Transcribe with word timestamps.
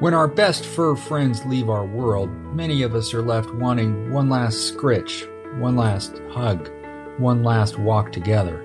When 0.00 0.14
our 0.14 0.28
best 0.28 0.64
fur 0.64 0.94
friends 0.94 1.44
leave 1.44 1.68
our 1.68 1.84
world, 1.84 2.30
many 2.54 2.82
of 2.82 2.94
us 2.94 3.12
are 3.14 3.22
left 3.22 3.52
wanting 3.54 4.12
one 4.12 4.28
last 4.28 4.68
scritch, 4.68 5.26
one 5.58 5.74
last 5.74 6.22
hug, 6.30 6.70
one 7.18 7.42
last 7.42 7.80
walk 7.80 8.12
together. 8.12 8.64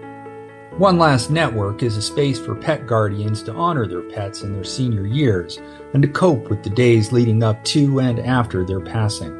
One 0.78 1.00
Last 1.00 1.32
Network 1.32 1.82
is 1.82 1.98
a 1.98 2.04
space 2.04 2.38
for 2.38 2.54
pet 2.54 2.86
guardians 2.86 3.42
to 3.43 3.54
honor 3.54 3.88
their 3.88 4.02
pets 4.02 4.43
in 4.43 4.54
their 4.54 4.64
senior 4.64 5.07
years 5.07 5.60
and 5.93 6.04
to 6.04 6.07
cope 6.07 6.52
with 6.52 6.61
the 6.61 6.70
days 6.70 7.11
leading 7.11 7.42
up 7.42 7.64
to 7.65 8.00
and 8.00 8.20
after 8.20 8.64
their 8.64 8.79
passing. 8.79 9.34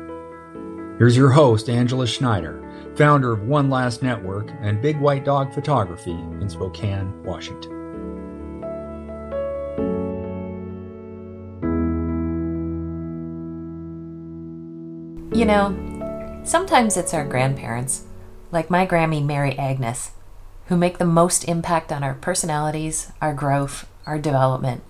Here's 0.98 1.18
your 1.18 1.30
host, 1.30 1.70
Angela 1.70 2.08
Schneider, 2.08 2.60
founder 2.96 3.34
of 3.34 3.44
One 3.44 3.70
Last 3.70 4.02
Network 4.02 4.50
and 4.62 4.82
Big 4.82 5.00
White 5.00 5.26
Dog 5.26 5.54
Photography 5.54 6.12
in 6.12 6.50
Spokane, 6.50 7.22
Washington. 7.24 7.83
You 15.44 15.48
know, 15.48 16.42
sometimes 16.46 16.96
it's 16.96 17.14
our 17.14 17.26
grandparents, 17.26 18.06
like 18.50 18.70
my 18.70 18.88
Grammy 18.88 19.22
Mary 19.22 19.60
Agnes, 19.60 20.12
who 20.68 20.78
make 20.78 21.00
the 21.00 21.04
most 21.04 21.44
impact 21.50 21.92
on 21.92 22.02
our 22.02 22.14
personalities, 22.14 23.12
our 23.22 23.34
growth, 23.34 23.86
our 24.06 24.18
development. 24.18 24.84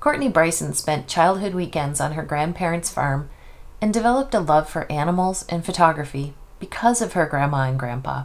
Courtney 0.00 0.28
Bryson 0.28 0.74
spent 0.74 1.08
childhood 1.08 1.54
weekends 1.54 1.98
on 1.98 2.12
her 2.12 2.22
grandparents' 2.24 2.92
farm 2.92 3.30
and 3.80 3.90
developed 3.90 4.34
a 4.34 4.40
love 4.40 4.68
for 4.68 4.92
animals 4.92 5.46
and 5.48 5.64
photography 5.64 6.34
because 6.60 7.00
of 7.00 7.14
her 7.14 7.24
grandma 7.24 7.70
and 7.70 7.78
grandpa. 7.78 8.24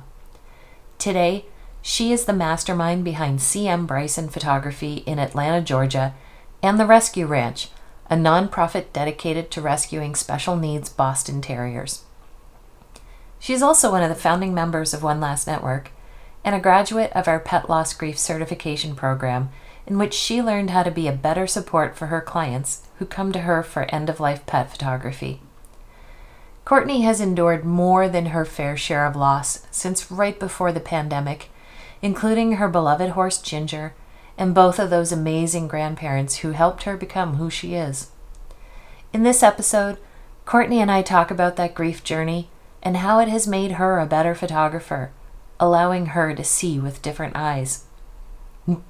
Today, 0.98 1.46
she 1.82 2.12
is 2.12 2.26
the 2.26 2.34
mastermind 2.34 3.06
behind 3.06 3.40
CM 3.40 3.88
Bryson 3.88 4.28
Photography 4.28 4.96
in 5.06 5.20
Atlanta, 5.20 5.62
Georgia, 5.62 6.16
and 6.62 6.78
the 6.78 6.86
Rescue 6.86 7.28
Ranch, 7.28 7.70
a 8.14 8.16
nonprofit 8.16 8.94
dedicated 8.94 9.50
to 9.50 9.60
rescuing 9.60 10.14
special 10.14 10.56
needs 10.56 10.88
Boston 10.88 11.42
Terriers. 11.42 12.04
She 13.40 13.54
is 13.54 13.64
also 13.64 13.92
one 13.92 14.04
of 14.04 14.10
the 14.10 14.16
founding 14.16 14.54
members 14.54 14.94
of 14.94 15.02
One 15.02 15.20
Last 15.20 15.48
Network 15.48 15.90
and 16.46 16.54
a 16.54 16.60
graduate 16.60 17.12
of 17.14 17.28
our 17.28 17.40
Pet 17.40 17.72
Loss 17.72 17.96
Grief 17.96 18.20
Certification 18.20 18.96
Program, 18.96 19.50
in 19.88 19.98
which 19.98 20.14
she 20.14 20.44
learned 20.44 20.70
how 20.70 20.84
to 20.84 20.92
be 20.92 21.08
a 21.08 21.12
better 21.12 21.48
support 21.48 21.98
for 21.98 22.06
her 22.06 22.22
clients 22.22 22.84
who 23.00 23.06
come 23.08 23.32
to 23.32 23.40
her 23.40 23.64
for 23.64 23.86
end 23.86 24.12
of 24.12 24.20
life 24.20 24.46
pet 24.46 24.70
photography. 24.70 25.42
Courtney 26.66 27.02
has 27.02 27.20
endured 27.20 27.66
more 27.66 28.08
than 28.08 28.28
her 28.28 28.46
fair 28.46 28.78
share 28.78 29.08
of 29.08 29.16
loss 29.16 29.66
since 29.72 30.12
right 30.12 30.40
before 30.40 30.72
the 30.72 30.80
pandemic, 30.80 31.50
including 32.04 32.54
her 32.54 32.68
beloved 32.68 33.10
horse 33.10 33.42
Ginger 33.42 33.96
and 34.38 34.56
both 34.56 34.80
of 34.80 34.90
those 34.90 35.12
amazing 35.12 35.68
grandparents 35.68 36.38
who 36.38 36.52
helped 36.52 36.84
her 36.84 36.98
become 36.98 37.36
who 37.36 37.50
she 37.50 37.76
is. 37.76 38.12
In 39.12 39.24
this 39.24 39.44
episode, 39.44 39.98
Courtney 40.46 40.82
and 40.82 40.92
I 40.92 41.02
talk 41.02 41.32
about 41.32 41.56
that 41.56 41.76
grief 41.76 42.04
journey 42.04 42.50
and 42.82 42.98
how 42.98 43.20
it 43.20 43.28
has 43.28 43.48
made 43.48 43.74
her 43.74 44.00
a 44.00 44.06
better 44.06 44.36
photographer, 44.36 45.12
allowing 45.60 46.08
her 46.08 46.34
to 46.34 46.44
see 46.44 46.80
with 46.80 47.02
different 47.02 47.36
eyes. 47.36 47.86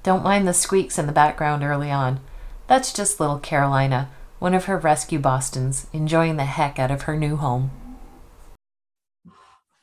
Don't 0.04 0.24
mind 0.24 0.48
the 0.48 0.54
squeaks 0.54 0.98
in 0.98 1.08
the 1.08 1.12
background 1.12 1.64
early 1.64 1.92
on. 1.92 2.20
That's 2.68 2.94
just 2.94 3.20
little 3.20 3.40
Carolina, 3.40 4.10
one 4.40 4.54
of 4.54 4.66
her 4.66 4.78
rescue 4.78 5.20
Bostons, 5.20 5.88
enjoying 5.94 6.38
the 6.38 6.46
heck 6.46 6.80
out 6.80 6.92
of 6.92 7.04
her 7.04 7.18
new 7.18 7.36
home. 7.36 7.72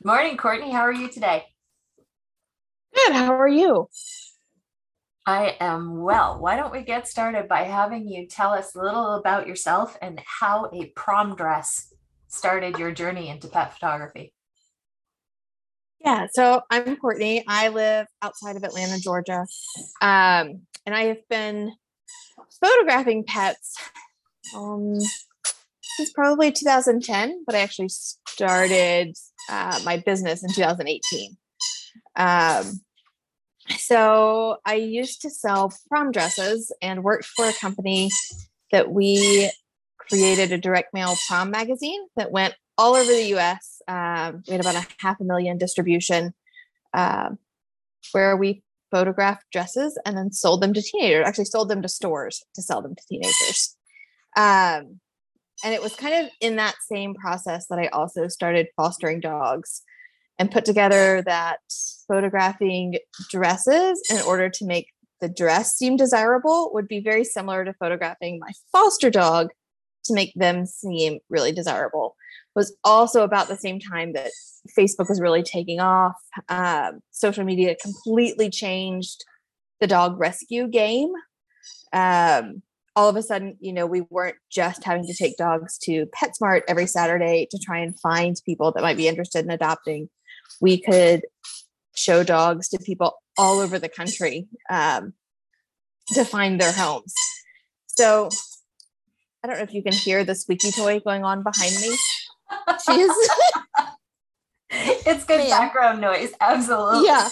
Morning, 0.02 0.36
Courtney. 0.36 0.70
How 0.70 0.80
are 0.80 0.92
you 0.92 1.08
today? 1.08 1.44
Good. 2.94 3.12
How 3.12 3.34
are 3.34 3.48
you? 3.48 3.88
I 5.26 5.56
am 5.60 6.00
well. 6.00 6.38
Why 6.40 6.56
don't 6.56 6.72
we 6.72 6.82
get 6.82 7.06
started 7.06 7.46
by 7.46 7.62
having 7.62 8.08
you 8.08 8.26
tell 8.26 8.52
us 8.52 8.74
a 8.74 8.82
little 8.82 9.14
about 9.14 9.46
yourself 9.46 9.96
and 10.00 10.20
how 10.24 10.70
a 10.72 10.86
prom 10.96 11.36
dress 11.36 11.92
started 12.28 12.78
your 12.78 12.92
journey 12.92 13.28
into 13.28 13.48
pet 13.48 13.74
photography? 13.74 14.32
Yeah, 16.00 16.28
so 16.32 16.62
I'm 16.70 16.96
Courtney. 16.96 17.44
I 17.46 17.68
live 17.68 18.06
outside 18.22 18.56
of 18.56 18.64
Atlanta, 18.64 18.98
Georgia. 18.98 19.46
Um, 20.00 20.62
and 20.86 20.94
I 20.94 21.04
have 21.04 21.28
been 21.28 21.72
photographing 22.58 23.24
pets 23.24 23.76
um, 24.56 24.98
since 25.96 26.12
probably 26.14 26.52
2010, 26.52 27.44
but 27.44 27.54
I 27.54 27.60
actually 27.60 27.90
started 27.90 29.14
uh, 29.50 29.78
my 29.84 29.98
business 29.98 30.42
in 30.42 30.50
2018. 30.52 31.36
Um, 32.16 32.80
so 33.78 34.58
I 34.64 34.74
used 34.74 35.22
to 35.22 35.30
sell 35.30 35.72
prom 35.88 36.12
dresses 36.12 36.72
and 36.82 37.02
worked 37.02 37.24
for 37.24 37.48
a 37.48 37.52
company 37.52 38.10
that 38.72 38.90
we 38.90 39.50
created 39.98 40.52
a 40.52 40.58
direct 40.58 40.92
mail 40.92 41.16
prom 41.28 41.50
magazine 41.50 42.00
that 42.16 42.32
went 42.32 42.54
all 42.76 42.94
over 42.94 43.10
the 43.10 43.34
US. 43.36 43.82
Um, 43.86 44.42
we 44.46 44.52
had 44.52 44.60
about 44.60 44.76
a 44.76 44.86
half 44.98 45.20
a 45.20 45.24
million 45.24 45.58
distribution 45.58 46.34
uh, 46.94 47.30
where 48.12 48.36
we 48.36 48.62
photographed 48.90 49.44
dresses 49.52 49.98
and 50.04 50.16
then 50.16 50.32
sold 50.32 50.62
them 50.62 50.74
to 50.74 50.82
teenagers, 50.82 51.26
actually, 51.26 51.44
sold 51.44 51.68
them 51.68 51.82
to 51.82 51.88
stores 51.88 52.44
to 52.54 52.62
sell 52.62 52.82
them 52.82 52.94
to 52.94 53.02
teenagers. 53.08 53.76
Um, 54.36 55.00
and 55.62 55.74
it 55.74 55.82
was 55.82 55.94
kind 55.94 56.24
of 56.24 56.32
in 56.40 56.56
that 56.56 56.76
same 56.88 57.14
process 57.14 57.66
that 57.68 57.78
I 57.78 57.88
also 57.88 58.28
started 58.28 58.68
fostering 58.76 59.20
dogs 59.20 59.82
and 60.40 60.50
put 60.50 60.64
together 60.64 61.22
that 61.26 61.58
photographing 62.08 62.98
dresses 63.28 64.02
in 64.10 64.20
order 64.26 64.48
to 64.48 64.64
make 64.64 64.88
the 65.20 65.28
dress 65.28 65.76
seem 65.76 65.96
desirable 65.96 66.70
would 66.72 66.88
be 66.88 66.98
very 66.98 67.24
similar 67.24 67.62
to 67.64 67.74
photographing 67.74 68.38
my 68.40 68.50
foster 68.72 69.10
dog 69.10 69.50
to 70.02 70.14
make 70.14 70.32
them 70.34 70.64
seem 70.64 71.18
really 71.28 71.52
desirable. 71.52 72.16
Was 72.56 72.74
also 72.82 73.22
about 73.22 73.48
the 73.48 73.56
same 73.56 73.78
time 73.78 74.14
that 74.14 74.30
facebook 74.76 75.10
was 75.10 75.20
really 75.20 75.42
taking 75.42 75.78
off. 75.78 76.16
Um, 76.48 77.00
social 77.10 77.44
media 77.44 77.76
completely 77.80 78.48
changed 78.48 79.22
the 79.78 79.86
dog 79.86 80.18
rescue 80.18 80.68
game. 80.68 81.12
Um, 81.92 82.62
all 82.96 83.08
of 83.08 83.16
a 83.16 83.22
sudden, 83.22 83.56
you 83.60 83.72
know, 83.72 83.86
we 83.86 84.02
weren't 84.10 84.36
just 84.50 84.84
having 84.84 85.06
to 85.06 85.14
take 85.14 85.36
dogs 85.36 85.78
to 85.82 86.06
PetSmart 86.06 86.62
every 86.66 86.86
Saturday 86.86 87.46
to 87.50 87.58
try 87.58 87.78
and 87.78 87.98
find 88.00 88.40
people 88.44 88.72
that 88.72 88.82
might 88.82 88.96
be 88.96 89.06
interested 89.06 89.44
in 89.44 89.50
adopting. 89.50 90.08
We 90.60 90.80
could 90.80 91.22
show 91.94 92.22
dogs 92.22 92.68
to 92.68 92.78
people 92.78 93.14
all 93.36 93.60
over 93.60 93.78
the 93.78 93.88
country 93.88 94.46
um, 94.70 95.14
to 96.14 96.24
find 96.24 96.60
their 96.60 96.72
homes. 96.72 97.14
So 97.86 98.30
I 99.42 99.48
don't 99.48 99.56
know 99.56 99.62
if 99.62 99.74
you 99.74 99.82
can 99.82 99.92
hear 99.92 100.24
the 100.24 100.34
squeaky 100.34 100.70
toy 100.70 101.00
going 101.00 101.24
on 101.24 101.42
behind 101.42 101.72
me. 101.80 101.96
She 102.84 102.92
is. 103.00 103.30
it's 104.70 105.24
good 105.24 105.38
Man. 105.38 105.50
background 105.50 106.00
noise. 106.00 106.32
Absolutely. 106.40 107.06
Yeah. 107.06 107.28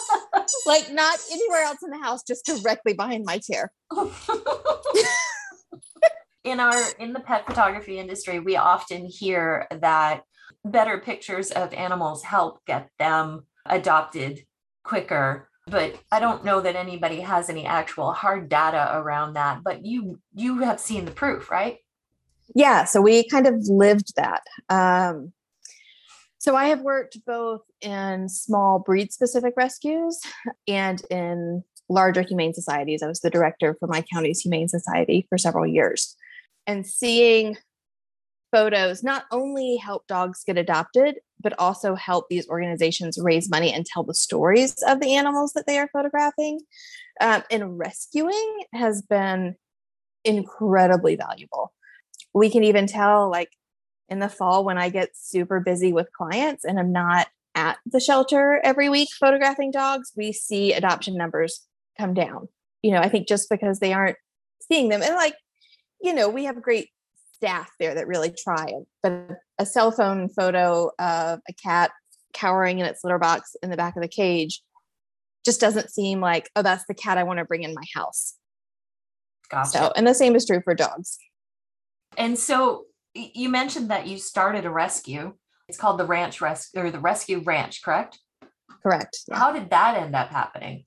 like 0.66 0.92
not 0.92 1.18
anywhere 1.30 1.62
else 1.62 1.78
in 1.82 1.90
the 1.90 1.98
house, 1.98 2.22
just 2.22 2.44
directly 2.46 2.92
behind 2.92 3.24
my 3.24 3.38
chair. 3.38 3.72
in 6.44 6.60
our 6.60 6.82
in 6.98 7.12
the 7.12 7.20
pet 7.20 7.46
photography 7.46 7.98
industry, 7.98 8.40
we 8.40 8.56
often 8.56 9.06
hear 9.06 9.66
that 9.70 10.22
better 10.64 10.98
pictures 10.98 11.50
of 11.50 11.72
animals 11.72 12.22
help 12.24 12.64
get 12.66 12.90
them 12.98 13.44
adopted 13.66 14.44
quicker 14.82 15.48
but 15.66 15.98
i 16.10 16.18
don't 16.18 16.44
know 16.44 16.60
that 16.60 16.76
anybody 16.76 17.20
has 17.20 17.48
any 17.50 17.64
actual 17.66 18.12
hard 18.12 18.48
data 18.48 18.90
around 18.94 19.34
that 19.34 19.62
but 19.62 19.84
you 19.84 20.18
you 20.34 20.58
have 20.58 20.80
seen 20.80 21.04
the 21.04 21.10
proof 21.10 21.50
right 21.50 21.78
yeah 22.54 22.84
so 22.84 23.00
we 23.00 23.28
kind 23.28 23.46
of 23.46 23.54
lived 23.68 24.14
that 24.16 24.42
um, 24.68 25.32
so 26.38 26.54
I 26.54 26.66
have 26.66 26.82
worked 26.82 27.18
both 27.26 27.62
in 27.80 28.28
small 28.28 28.78
breed 28.78 29.12
specific 29.12 29.54
rescues 29.56 30.20
and 30.68 31.02
in 31.10 31.64
larger 31.88 32.22
humane 32.22 32.54
societies. 32.54 33.02
I 33.02 33.08
was 33.08 33.20
the 33.20 33.30
director 33.30 33.76
for 33.78 33.88
my 33.88 34.04
county's 34.12 34.40
humane 34.40 34.68
society 34.68 35.26
for 35.28 35.36
several 35.36 35.66
years. 35.66 36.16
And 36.66 36.86
seeing 36.86 37.56
photos 38.50 39.02
not 39.02 39.24
only 39.30 39.76
help 39.76 40.06
dogs 40.06 40.42
get 40.44 40.58
adopted, 40.58 41.16
but 41.40 41.58
also 41.58 41.94
help 41.94 42.26
these 42.28 42.48
organizations 42.48 43.18
raise 43.20 43.50
money 43.50 43.72
and 43.72 43.86
tell 43.86 44.02
the 44.02 44.14
stories 44.14 44.74
of 44.86 45.00
the 45.00 45.14
animals 45.14 45.52
that 45.52 45.66
they 45.66 45.78
are 45.78 45.88
photographing 45.92 46.60
um, 47.20 47.42
and 47.50 47.78
rescuing 47.78 48.64
has 48.72 49.02
been 49.02 49.54
incredibly 50.24 51.16
valuable. 51.16 51.72
We 52.34 52.50
can 52.50 52.64
even 52.64 52.86
tell, 52.86 53.30
like, 53.30 53.50
in 54.08 54.18
the 54.18 54.28
fall 54.28 54.64
when 54.64 54.78
I 54.78 54.88
get 54.88 55.10
super 55.14 55.60
busy 55.60 55.92
with 55.92 56.12
clients 56.12 56.64
and 56.64 56.78
I'm 56.78 56.92
not 56.92 57.28
at 57.54 57.78
the 57.86 58.00
shelter 58.00 58.60
every 58.64 58.88
week 58.88 59.08
photographing 59.18 59.70
dogs, 59.70 60.12
we 60.16 60.32
see 60.32 60.72
adoption 60.72 61.16
numbers 61.16 61.66
come 61.98 62.14
down. 62.14 62.48
You 62.82 62.92
know, 62.92 63.00
I 63.00 63.08
think 63.08 63.28
just 63.28 63.50
because 63.50 63.80
they 63.80 63.92
aren't 63.92 64.16
seeing 64.70 64.88
them 64.88 65.02
and 65.02 65.14
like, 65.14 65.34
you 66.00 66.14
know, 66.14 66.28
we 66.28 66.44
have 66.44 66.62
great 66.62 66.90
staff 67.38 67.70
there 67.78 67.94
that 67.94 68.06
really 68.06 68.34
try, 68.36 68.66
but 69.02 69.30
a 69.58 69.66
cell 69.66 69.90
phone 69.90 70.28
photo 70.28 70.90
of 70.98 71.40
a 71.48 71.52
cat 71.52 71.90
cowering 72.32 72.78
in 72.78 72.86
its 72.86 73.02
litter 73.04 73.18
box 73.18 73.56
in 73.62 73.70
the 73.70 73.76
back 73.76 73.96
of 73.96 74.02
the 74.02 74.08
cage 74.08 74.62
just 75.44 75.60
doesn't 75.60 75.90
seem 75.90 76.20
like, 76.20 76.50
oh, 76.56 76.62
that's 76.62 76.84
the 76.88 76.94
cat 76.94 77.16
I 77.16 77.22
want 77.22 77.38
to 77.38 77.44
bring 77.44 77.62
in 77.62 77.74
my 77.74 77.84
house. 77.94 78.34
Gotcha. 79.50 79.70
So, 79.70 79.92
and 79.96 80.06
the 80.06 80.14
same 80.14 80.34
is 80.36 80.44
true 80.44 80.60
for 80.62 80.74
dogs. 80.74 81.18
And 82.16 82.38
so 82.38 82.84
you 83.14 83.48
mentioned 83.48 83.90
that 83.90 84.06
you 84.06 84.18
started 84.18 84.64
a 84.64 84.70
rescue. 84.70 85.34
It's 85.68 85.78
called 85.78 85.98
the 85.98 86.04
Ranch 86.04 86.40
Rescue 86.40 86.82
or 86.82 86.90
the 86.90 86.98
Rescue 86.98 87.40
Ranch, 87.40 87.82
correct? 87.82 88.18
Correct. 88.82 89.18
Yeah. 89.28 89.38
How 89.38 89.52
did 89.52 89.70
that 89.70 89.96
end 89.96 90.14
up 90.14 90.28
happening? 90.28 90.84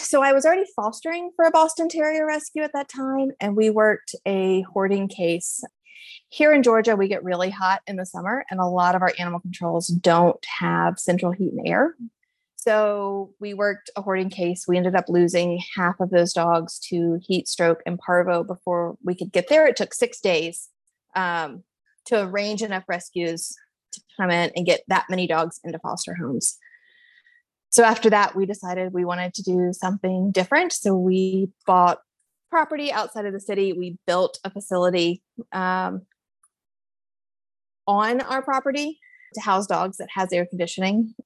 So 0.00 0.22
I 0.22 0.32
was 0.32 0.44
already 0.44 0.64
fostering 0.74 1.30
for 1.36 1.44
a 1.44 1.50
Boston 1.50 1.88
Terrier 1.88 2.26
rescue 2.26 2.62
at 2.62 2.72
that 2.74 2.88
time, 2.88 3.30
and 3.40 3.56
we 3.56 3.70
worked 3.70 4.14
a 4.26 4.62
hoarding 4.62 5.08
case. 5.08 5.62
Here 6.28 6.52
in 6.52 6.62
Georgia, 6.62 6.96
we 6.96 7.08
get 7.08 7.24
really 7.24 7.50
hot 7.50 7.80
in 7.86 7.96
the 7.96 8.06
summer, 8.06 8.44
and 8.50 8.60
a 8.60 8.66
lot 8.66 8.94
of 8.94 9.02
our 9.02 9.12
animal 9.18 9.40
controls 9.40 9.86
don't 9.86 10.44
have 10.58 10.98
central 10.98 11.32
heat 11.32 11.52
and 11.52 11.66
air. 11.66 11.94
So 12.56 13.34
we 13.40 13.52
worked 13.54 13.90
a 13.94 14.02
hoarding 14.02 14.30
case. 14.30 14.64
We 14.66 14.78
ended 14.78 14.94
up 14.94 15.08
losing 15.08 15.60
half 15.76 16.00
of 16.00 16.10
those 16.10 16.32
dogs 16.32 16.78
to 16.88 17.20
heat 17.22 17.46
stroke 17.46 17.82
and 17.84 17.98
parvo 17.98 18.42
before 18.42 18.96
we 19.04 19.14
could 19.14 19.32
get 19.32 19.48
there. 19.48 19.66
It 19.66 19.76
took 19.76 19.92
six 19.92 20.18
days 20.20 20.70
um, 21.14 21.62
to 22.06 22.22
arrange 22.22 22.62
enough 22.62 22.84
rescues 22.88 23.54
to 23.92 24.00
come 24.16 24.30
in 24.30 24.50
and 24.56 24.64
get 24.64 24.80
that 24.88 25.06
many 25.10 25.26
dogs 25.26 25.60
into 25.62 25.78
foster 25.78 26.14
homes. 26.14 26.56
So 27.74 27.82
after 27.82 28.08
that, 28.10 28.36
we 28.36 28.46
decided 28.46 28.92
we 28.92 29.04
wanted 29.04 29.34
to 29.34 29.42
do 29.42 29.72
something 29.72 30.30
different. 30.30 30.72
So 30.72 30.94
we 30.94 31.48
bought 31.66 31.98
property 32.48 32.92
outside 32.92 33.26
of 33.26 33.32
the 33.32 33.40
city. 33.40 33.72
We 33.72 33.98
built 34.06 34.38
a 34.44 34.50
facility 34.50 35.22
um, 35.50 36.02
on 37.88 38.20
our 38.20 38.42
property 38.42 39.00
to 39.34 39.40
house 39.40 39.66
dogs 39.66 39.96
that 39.96 40.06
has 40.14 40.32
air 40.32 40.46
conditioning 40.46 41.16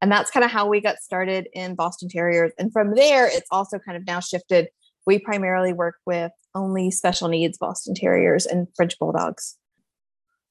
and 0.00 0.10
that's 0.10 0.30
kind 0.30 0.44
of 0.44 0.50
how 0.50 0.66
we 0.66 0.80
got 0.80 0.98
started 0.98 1.48
in 1.52 1.74
Boston 1.74 2.08
Terriers. 2.08 2.52
And 2.58 2.72
from 2.72 2.94
there, 2.94 3.26
it's 3.26 3.48
also 3.50 3.78
kind 3.78 3.98
of 3.98 4.06
now 4.06 4.20
shifted. 4.20 4.68
We 5.06 5.18
primarily 5.18 5.74
work 5.74 5.96
with 6.06 6.32
only 6.54 6.90
special 6.90 7.28
needs 7.28 7.58
Boston 7.58 7.94
Terriers 7.94 8.46
and 8.46 8.68
French 8.74 8.98
Bulldogs. 8.98 9.58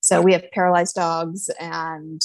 So 0.02 0.22
we 0.22 0.34
have 0.34 0.44
paralyzed 0.52 0.96
dogs 0.96 1.50
and 1.60 2.22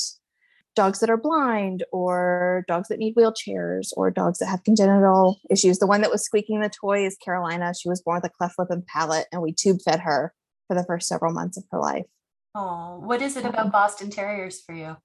dogs 0.75 1.01
that 1.01 1.11
are 1.11 1.17
blind 1.17 1.85
or 1.93 2.65
dogs 2.67 2.89
that 2.89 2.99
need 2.99 3.15
wheelchairs 3.15 3.93
or 3.97 4.11
dogs 4.11 4.39
that 4.39 4.47
have 4.47 4.65
congenital 4.65 5.39
issues. 5.51 5.79
The 5.79 5.87
one 5.87 6.01
that 6.01 6.11
was 6.11 6.25
squeaking 6.25 6.61
the 6.61 6.71
toy 6.71 7.05
is 7.05 7.17
Carolina. 7.17 7.73
She 7.75 7.89
was 7.89 8.01
born 8.01 8.17
with 8.17 8.31
a 8.31 8.35
cleft 8.35 8.59
lip 8.59 8.69
and 8.71 8.87
palate, 8.87 9.27
and 9.33 9.43
we 9.43 9.53
tube 9.53 9.79
fed 9.85 10.01
her 10.01 10.33
for 10.69 10.75
the 10.75 10.85
first 10.85 11.09
several 11.09 11.33
months 11.33 11.57
of 11.57 11.65
her 11.71 11.79
life. 11.79 12.07
Oh, 12.55 13.01
what 13.05 13.23
is 13.23 13.37
it 13.37 13.45
about 13.45 13.73
Boston 13.73 14.11
Terriers 14.11 14.61
for 14.61 14.75
you? 14.75 14.97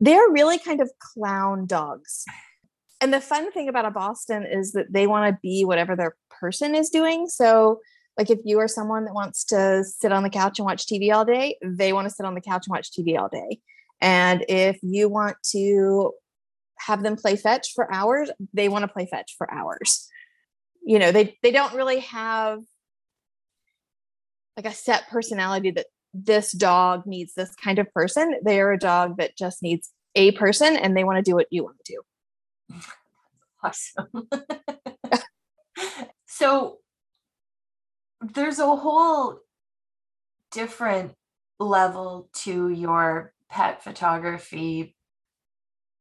they're 0.00 0.30
really 0.30 0.58
kind 0.58 0.80
of 0.80 0.90
clown 0.98 1.66
dogs. 1.66 2.24
And 3.00 3.12
the 3.14 3.20
fun 3.20 3.52
thing 3.52 3.68
about 3.68 3.84
a 3.84 3.90
Boston 3.90 4.46
is 4.50 4.72
that 4.72 4.92
they 4.92 5.06
want 5.06 5.32
to 5.32 5.38
be 5.42 5.64
whatever 5.64 5.94
their 5.94 6.16
person 6.30 6.74
is 6.74 6.90
doing. 6.90 7.28
So, 7.28 7.80
like 8.16 8.30
if 8.30 8.38
you 8.44 8.58
are 8.58 8.68
someone 8.68 9.04
that 9.04 9.14
wants 9.14 9.44
to 9.44 9.84
sit 9.84 10.12
on 10.12 10.22
the 10.22 10.30
couch 10.30 10.58
and 10.58 10.66
watch 10.66 10.86
TV 10.86 11.12
all 11.12 11.24
day, 11.24 11.56
they 11.62 11.92
want 11.92 12.08
to 12.08 12.14
sit 12.14 12.26
on 12.26 12.34
the 12.34 12.40
couch 12.40 12.66
and 12.66 12.72
watch 12.72 12.90
TV 12.92 13.18
all 13.18 13.28
day. 13.28 13.60
And 14.00 14.44
if 14.48 14.78
you 14.82 15.08
want 15.08 15.36
to 15.52 16.12
have 16.78 17.02
them 17.02 17.16
play 17.16 17.36
fetch 17.36 17.72
for 17.74 17.92
hours, 17.92 18.30
they 18.52 18.68
want 18.68 18.82
to 18.82 18.88
play 18.88 19.06
fetch 19.06 19.34
for 19.36 19.52
hours. 19.52 20.08
You 20.82 20.98
know, 20.98 21.12
they 21.12 21.38
they 21.42 21.50
don't 21.50 21.74
really 21.74 22.00
have 22.00 22.60
like 24.56 24.66
a 24.66 24.74
set 24.74 25.08
personality 25.08 25.70
that 25.72 25.86
this 26.12 26.52
dog 26.52 27.06
needs 27.06 27.34
this 27.34 27.54
kind 27.54 27.78
of 27.78 27.92
person. 27.92 28.34
They 28.44 28.60
are 28.60 28.72
a 28.72 28.78
dog 28.78 29.18
that 29.18 29.36
just 29.36 29.62
needs 29.62 29.90
a 30.14 30.32
person 30.32 30.76
and 30.76 30.96
they 30.96 31.04
want 31.04 31.24
to 31.24 31.30
do 31.30 31.34
what 31.34 31.46
you 31.50 31.64
want 31.64 31.76
to 31.84 31.92
do. 31.94 32.76
Awesome. 33.62 34.26
so 36.26 36.78
there's 38.20 38.58
a 38.58 38.76
whole 38.76 39.40
different 40.50 41.14
level 41.58 42.28
to 42.32 42.68
your 42.68 43.32
pet 43.48 43.82
photography 43.82 44.96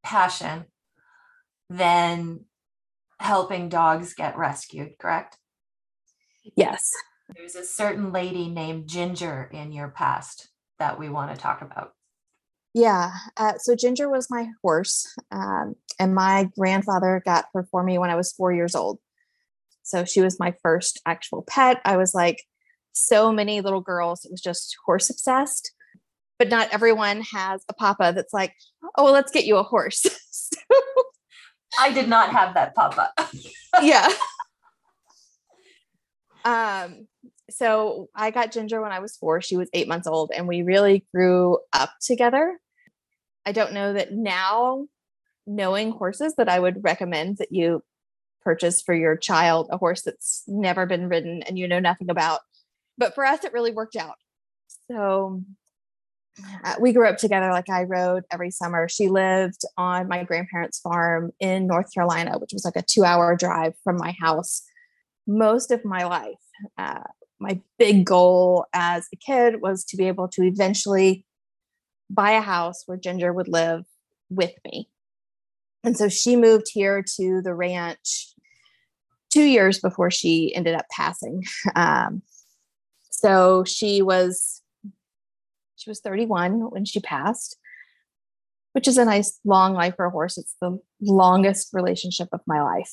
passion 0.03 0.65
than 1.69 2.45
helping 3.19 3.69
dogs 3.69 4.13
get 4.13 4.37
rescued, 4.37 4.97
correct? 4.97 5.37
Yes. 6.55 6.91
There's 7.35 7.55
a 7.55 7.65
certain 7.65 8.11
lady 8.11 8.49
named 8.49 8.87
Ginger 8.87 9.49
in 9.53 9.71
your 9.71 9.89
past 9.89 10.49
that 10.79 10.97
we 10.97 11.09
want 11.09 11.33
to 11.33 11.39
talk 11.39 11.61
about. 11.61 11.93
Yeah. 12.73 13.11
Uh, 13.35 13.53
so 13.57 13.75
Ginger 13.75 14.09
was 14.09 14.29
my 14.29 14.47
horse, 14.63 15.15
um, 15.31 15.75
and 15.99 16.15
my 16.15 16.49
grandfather 16.57 17.21
got 17.25 17.45
her 17.53 17.67
for 17.69 17.83
me 17.83 17.97
when 17.97 18.09
I 18.09 18.15
was 18.15 18.31
four 18.31 18.53
years 18.53 18.75
old. 18.75 18.99
So 19.89 20.05
she 20.05 20.21
was 20.21 20.39
my 20.39 20.53
first 20.61 21.01
actual 21.07 21.43
pet. 21.47 21.81
I 21.83 21.97
was 21.97 22.13
like 22.13 22.43
so 22.91 23.31
many 23.31 23.61
little 23.61 23.81
girls, 23.81 24.23
it 24.23 24.31
was 24.31 24.41
just 24.41 24.75
horse 24.85 25.09
obsessed. 25.09 25.71
But 26.37 26.49
not 26.49 26.69
everyone 26.71 27.21
has 27.33 27.65
a 27.67 27.73
papa 27.73 28.13
that's 28.15 28.31
like, 28.31 28.53
oh, 28.95 29.05
well, 29.05 29.13
let's 29.13 29.31
get 29.31 29.45
you 29.45 29.57
a 29.57 29.63
horse. 29.63 30.01
so, 30.31 30.57
I 31.79 31.91
did 31.91 32.07
not 32.07 32.29
have 32.31 32.53
that 32.53 32.75
papa. 32.75 33.11
yeah. 33.81 34.07
Um, 36.45 37.07
so 37.49 38.09
I 38.15 38.31
got 38.31 38.51
Ginger 38.51 38.79
when 38.81 38.91
I 38.91 38.99
was 38.99 39.17
four. 39.17 39.41
She 39.41 39.57
was 39.57 39.69
eight 39.73 39.87
months 39.87 40.07
old, 40.07 40.31
and 40.33 40.47
we 40.47 40.61
really 40.61 41.05
grew 41.13 41.57
up 41.73 41.91
together. 41.99 42.57
I 43.45 43.51
don't 43.51 43.73
know 43.73 43.93
that 43.93 44.13
now, 44.13 44.85
knowing 45.47 45.91
horses, 45.91 46.35
that 46.37 46.47
I 46.47 46.59
would 46.59 46.83
recommend 46.83 47.37
that 47.37 47.51
you 47.51 47.83
purchase 48.41 48.81
for 48.81 48.93
your 48.93 49.15
child 49.15 49.67
a 49.71 49.77
horse 49.77 50.01
that's 50.01 50.43
never 50.47 50.85
been 50.85 51.09
ridden 51.09 51.43
and 51.43 51.57
you 51.57 51.67
know 51.67 51.79
nothing 51.79 52.09
about. 52.09 52.41
But 52.97 53.15
for 53.15 53.25
us, 53.25 53.43
it 53.43 53.53
really 53.53 53.71
worked 53.71 53.95
out. 53.95 54.15
So 54.89 55.43
uh, 56.63 56.75
we 56.79 56.93
grew 56.93 57.07
up 57.07 57.17
together. 57.17 57.51
Like 57.51 57.69
I 57.69 57.83
rode 57.83 58.23
every 58.31 58.51
summer. 58.51 58.87
She 58.87 59.07
lived 59.07 59.61
on 59.77 60.07
my 60.07 60.23
grandparents' 60.23 60.79
farm 60.79 61.31
in 61.39 61.67
North 61.67 61.93
Carolina, 61.93 62.37
which 62.37 62.51
was 62.53 62.65
like 62.65 62.75
a 62.75 62.83
two 62.83 63.03
hour 63.03 63.35
drive 63.35 63.73
from 63.83 63.97
my 63.97 64.15
house 64.19 64.63
most 65.27 65.71
of 65.71 65.85
my 65.85 66.03
life. 66.05 66.39
Uh, 66.77 67.03
my 67.39 67.59
big 67.77 68.05
goal 68.05 68.65
as 68.73 69.07
a 69.13 69.17
kid 69.17 69.61
was 69.61 69.85
to 69.85 69.97
be 69.97 70.07
able 70.07 70.27
to 70.27 70.43
eventually 70.43 71.25
buy 72.09 72.31
a 72.31 72.41
house 72.41 72.83
where 72.85 72.97
Ginger 72.97 73.31
would 73.31 73.47
live 73.47 73.85
with 74.29 74.53
me. 74.65 74.89
And 75.83 75.97
so 75.97 76.09
she 76.09 76.35
moved 76.35 76.67
here 76.71 77.03
to 77.17 77.41
the 77.41 77.53
ranch 77.53 78.33
two 79.31 79.43
years 79.43 79.79
before 79.79 80.11
she 80.11 80.53
ended 80.55 80.75
up 80.75 80.85
passing. 80.91 81.43
Um, 81.75 82.21
so 83.11 83.63
she 83.65 84.01
was 84.01 84.61
she 85.75 85.89
was 85.89 85.99
31 85.99 86.71
when 86.71 86.85
she 86.85 86.99
passed, 86.99 87.57
which 88.73 88.87
is 88.87 88.97
a 88.97 89.05
nice 89.05 89.39
long 89.43 89.73
life 89.73 89.95
for 89.95 90.05
a 90.05 90.09
horse. 90.09 90.37
It's 90.37 90.55
the 90.61 90.79
longest 91.01 91.69
relationship 91.73 92.29
of 92.31 92.41
my 92.47 92.61
life 92.61 92.91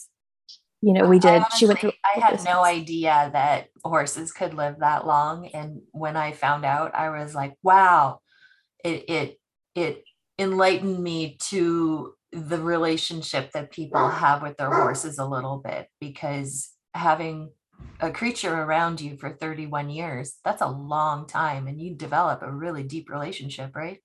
you 0.82 0.92
know 0.92 1.08
we 1.08 1.18
did 1.18 1.42
Honestly, 1.42 1.58
she 1.58 1.66
went 1.66 1.80
through 1.80 1.92
i 2.04 2.20
had 2.20 2.44
no 2.44 2.64
idea 2.64 3.30
that 3.32 3.68
horses 3.84 4.32
could 4.32 4.54
live 4.54 4.78
that 4.80 5.06
long 5.06 5.48
and 5.48 5.80
when 5.92 6.16
i 6.16 6.32
found 6.32 6.64
out 6.64 6.94
i 6.94 7.10
was 7.10 7.34
like 7.34 7.54
wow 7.62 8.20
it 8.84 9.04
it 9.08 9.40
it 9.74 10.04
enlightened 10.38 11.02
me 11.02 11.38
to 11.40 12.14
the 12.32 12.60
relationship 12.60 13.52
that 13.52 13.72
people 13.72 14.08
have 14.08 14.42
with 14.42 14.56
their 14.56 14.70
horses 14.70 15.18
a 15.18 15.24
little 15.24 15.62
bit 15.64 15.88
because 16.00 16.72
having 16.94 17.50
a 18.00 18.10
creature 18.10 18.54
around 18.54 19.00
you 19.00 19.16
for 19.16 19.30
31 19.30 19.90
years 19.90 20.36
that's 20.44 20.62
a 20.62 20.68
long 20.68 21.26
time 21.26 21.66
and 21.66 21.80
you 21.80 21.94
develop 21.94 22.42
a 22.42 22.50
really 22.50 22.82
deep 22.82 23.08
relationship 23.10 23.74
right? 23.76 23.98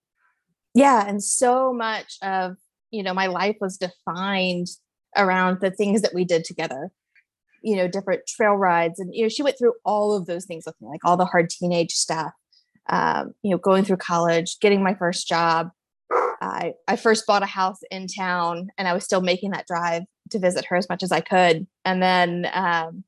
Yeah 0.73 1.05
and 1.07 1.23
so 1.23 1.73
much 1.73 2.17
of 2.21 2.57
you 2.91 3.03
know 3.03 3.13
my 3.13 3.27
life 3.27 3.57
was 3.59 3.77
defined 3.77 4.67
around 5.17 5.59
the 5.59 5.71
things 5.71 6.01
that 6.01 6.13
we 6.13 6.23
did 6.23 6.43
together 6.43 6.91
you 7.63 7.75
know 7.75 7.87
different 7.87 8.21
trail 8.27 8.53
rides 8.53 8.99
and 8.99 9.13
you 9.13 9.23
know 9.23 9.29
she 9.29 9.43
went 9.43 9.57
through 9.57 9.73
all 9.85 10.15
of 10.15 10.25
those 10.25 10.45
things 10.45 10.63
with 10.65 10.75
me 10.81 10.87
like 10.87 11.03
all 11.03 11.17
the 11.17 11.25
hard 11.25 11.49
teenage 11.49 11.91
stuff 11.91 12.31
um, 12.89 13.33
you 13.43 13.51
know 13.51 13.57
going 13.57 13.83
through 13.83 13.97
college 13.97 14.59
getting 14.59 14.83
my 14.83 14.93
first 14.93 15.27
job 15.27 15.69
I, 16.41 16.73
I 16.87 16.95
first 16.95 17.27
bought 17.27 17.43
a 17.43 17.47
house 17.47 17.79
in 17.91 18.07
town 18.07 18.69
and 18.77 18.87
i 18.87 18.93
was 18.93 19.03
still 19.03 19.21
making 19.21 19.51
that 19.51 19.67
drive 19.67 20.03
to 20.31 20.39
visit 20.39 20.65
her 20.65 20.75
as 20.75 20.89
much 20.89 21.03
as 21.03 21.11
i 21.11 21.21
could 21.21 21.67
and 21.85 22.01
then 22.01 22.47
um, 22.53 23.03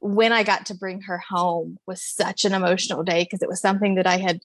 when 0.00 0.32
i 0.32 0.42
got 0.42 0.66
to 0.66 0.74
bring 0.74 1.02
her 1.02 1.18
home 1.18 1.78
was 1.86 2.02
such 2.02 2.44
an 2.44 2.54
emotional 2.54 3.02
day 3.02 3.24
because 3.24 3.42
it 3.42 3.48
was 3.48 3.60
something 3.60 3.94
that 3.94 4.06
i 4.06 4.18
had 4.18 4.40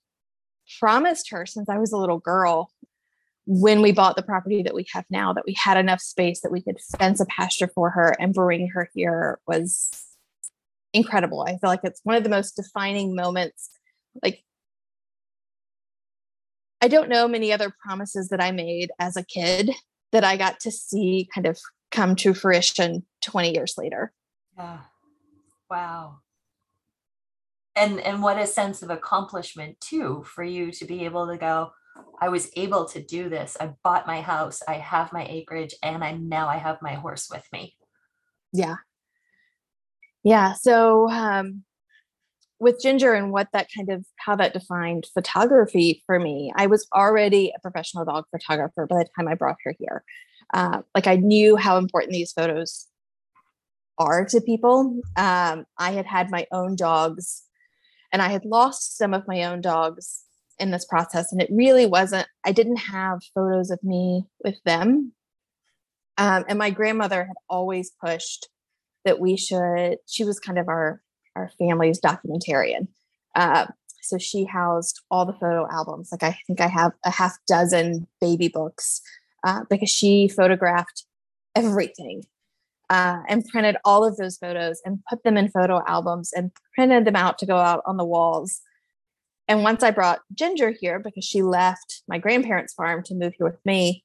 promised 0.80 1.30
her 1.30 1.46
since 1.46 1.70
i 1.70 1.78
was 1.78 1.92
a 1.92 1.98
little 1.98 2.20
girl 2.20 2.72
when 3.46 3.82
we 3.82 3.92
bought 3.92 4.16
the 4.16 4.24
property 4.24 4.64
that 4.64 4.74
we 4.74 4.86
have 4.94 5.04
now 5.10 5.34
that 5.34 5.44
we 5.46 5.54
had 5.62 5.76
enough 5.76 6.00
space 6.00 6.40
that 6.42 6.52
we 6.52 6.62
could 6.62 6.80
fence 6.98 7.20
a 7.20 7.26
pasture 7.26 7.70
for 7.76 7.90
her 7.90 8.16
and 8.20 8.34
bring 8.34 8.70
her 8.70 8.90
here 8.94 9.38
was 9.46 9.92
incredible. 10.94 11.42
I 11.42 11.58
feel 11.58 11.70
like 11.70 11.82
it's 11.84 12.02
one 12.04 12.16
of 12.16 12.24
the 12.24 12.30
most 12.30 12.56
defining 12.56 13.16
moments. 13.16 13.70
Like, 14.22 14.44
I 16.84 16.90
don't 16.90 17.08
know 17.08 17.30
many 17.30 17.54
other 17.54 17.74
promises 17.82 18.28
that 18.28 18.42
I 18.42 18.52
made 18.52 18.92
as 19.00 19.16
a 19.16 19.24
kid 19.24 19.72
that 20.12 20.26
I 20.26 20.36
got 20.36 20.60
to 20.60 20.72
see 20.72 21.30
kind 21.34 21.48
of 21.48 21.58
come 21.92 22.14
to 22.18 22.34
fruition 22.34 23.06
20 23.24 23.54
years 23.54 23.76
later. 23.78 24.12
Yeah. 24.58 24.80
Wow. 25.72 26.18
And 27.78 28.02
and 28.02 28.22
what 28.22 28.38
a 28.38 28.46
sense 28.46 28.84
of 28.84 28.90
accomplishment 28.90 29.80
too 29.80 30.26
for 30.26 30.44
you 30.44 30.74
to 30.74 30.84
be 30.84 31.06
able 31.06 31.26
to 31.28 31.38
go 31.38 31.72
I 32.20 32.28
was 32.28 32.52
able 32.58 32.84
to 32.90 33.02
do 33.02 33.30
this. 33.30 33.56
I 33.62 33.76
bought 33.82 34.06
my 34.06 34.20
house, 34.20 34.62
I 34.68 34.74
have 34.74 35.14
my 35.14 35.26
acreage 35.26 35.74
and 35.82 36.04
I 36.04 36.12
now 36.12 36.50
I 36.50 36.58
have 36.58 36.82
my 36.82 36.96
horse 36.96 37.30
with 37.32 37.48
me. 37.54 37.78
Yeah. 38.52 38.76
Yeah, 40.22 40.52
so 40.52 41.10
um 41.10 41.64
with 42.64 42.82
Ginger 42.82 43.14
and 43.14 43.32
what 43.32 43.50
that 43.54 43.68
kind 43.76 43.90
of 43.90 44.06
how 44.18 44.36
that 44.38 44.54
defined 44.54 45.06
photography 45.14 46.02
for 46.06 46.20
me, 46.20 46.52
I 46.56 46.68
was 46.68 46.88
already 46.94 47.54
a 47.56 47.60
professional 47.60 48.06
dog 48.06 48.26
photographer 48.32 48.88
by 48.88 49.00
the 49.00 49.10
time 49.16 49.28
I 49.28 49.36
brought 49.36 49.58
her 49.64 49.76
here. 49.78 50.04
Uh, 50.54 50.82
like 50.96 51.08
I 51.08 51.18
knew 51.18 51.56
how 51.56 51.78
important 51.78 52.14
these 52.14 52.32
photos 52.32 52.88
are 53.98 54.26
to 54.26 54.42
people. 54.42 55.00
Um, 55.16 55.66
I 55.78 55.92
had 55.92 56.06
had 56.06 56.32
my 56.32 56.48
own 56.52 56.76
dogs 56.76 57.44
and 58.12 58.22
I 58.22 58.30
had 58.30 58.46
lost 58.46 58.98
some 58.98 59.14
of 59.14 59.28
my 59.28 59.44
own 59.44 59.62
dogs 59.62 60.24
in 60.60 60.72
this 60.72 60.86
process. 60.86 61.32
And 61.32 61.42
it 61.42 61.50
really 61.52 61.86
wasn't, 61.86 62.28
I 62.46 62.52
didn't 62.52 62.78
have 62.78 63.20
photos 63.34 63.72
of 63.72 63.84
me 63.84 64.26
with 64.44 64.62
them. 64.66 65.14
Um, 66.18 66.46
and 66.48 66.60
my 66.60 66.70
grandmother 66.70 67.26
had 67.26 67.36
always 67.50 67.92
pushed 68.04 68.48
that 69.04 69.20
we 69.20 69.36
should, 69.36 69.98
she 70.08 70.24
was 70.24 70.40
kind 70.40 70.60
of 70.60 70.68
our, 70.68 71.02
our 71.36 71.50
family's 71.60 72.00
documentarian. 72.00 72.88
Uh, 73.36 73.68
so 74.02 74.18
she 74.18 74.44
housed 74.44 75.02
all 75.10 75.26
the 75.26 75.34
photo 75.34 75.68
albums. 75.72 76.10
Like 76.12 76.24
I 76.24 76.38
think 76.46 76.60
I 76.62 76.68
have 76.68 76.92
a 77.06 77.10
half 77.10 77.38
dozen 77.48 78.08
baby 78.20 78.50
books 78.50 79.02
uh, 79.44 79.64
because 79.70 79.90
she 79.90 80.28
photographed 80.28 81.06
everything 81.56 82.24
uh, 82.90 83.20
and 83.28 83.48
printed 83.48 83.78
all 83.86 84.04
of 84.04 84.18
those 84.18 84.38
photos 84.38 84.82
and 84.86 85.04
put 85.10 85.24
them 85.24 85.38
in 85.38 85.50
photo 85.50 85.82
albums 85.88 86.32
and 86.34 86.52
printed 86.76 87.06
them 87.06 87.16
out 87.16 87.38
to 87.40 87.46
go 87.46 87.58
out 87.58 87.82
on 87.86 87.98
the 87.98 88.06
walls. 88.06 88.62
And 89.48 89.64
once 89.64 89.84
I 89.84 89.92
brought 89.92 90.22
Ginger 90.34 90.72
here 90.72 91.00
because 91.00 91.26
she 91.26 91.42
left 91.42 92.04
my 92.08 92.18
grandparents' 92.18 92.74
farm 92.74 93.04
to 93.04 93.16
move 93.16 93.34
here 93.38 93.48
with 93.48 93.66
me, 93.66 94.04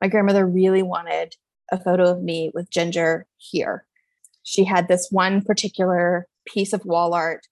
my 0.00 0.08
grandmother 0.08 0.46
really 0.46 0.82
wanted 0.82 1.34
a 1.70 1.78
photo 1.78 2.10
of 2.10 2.22
me 2.22 2.50
with 2.54 2.70
Ginger 2.70 3.26
here. 3.36 3.84
She 4.42 4.64
had 4.64 4.88
this 4.88 5.08
one 5.10 5.42
particular 5.42 6.26
piece 6.52 6.72
of 6.72 6.84
wall 6.84 7.14
art, 7.14 7.46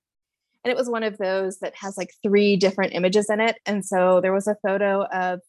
and 0.65 0.73
it 0.73 0.77
was 0.77 0.91
one 0.91 1.05
of 1.05 1.19
those 1.19 1.59
that 1.59 1.75
has 1.77 1.97
like 1.97 2.11
three 2.25 2.57
different 2.57 2.93
images 2.93 3.31
in 3.31 3.41
it. 3.41 3.57
And 3.67 3.85
so 3.85 4.21
there 4.21 4.33
was 4.33 4.49
a 4.49 4.57
photo 4.67 5.05
of 5.13 5.41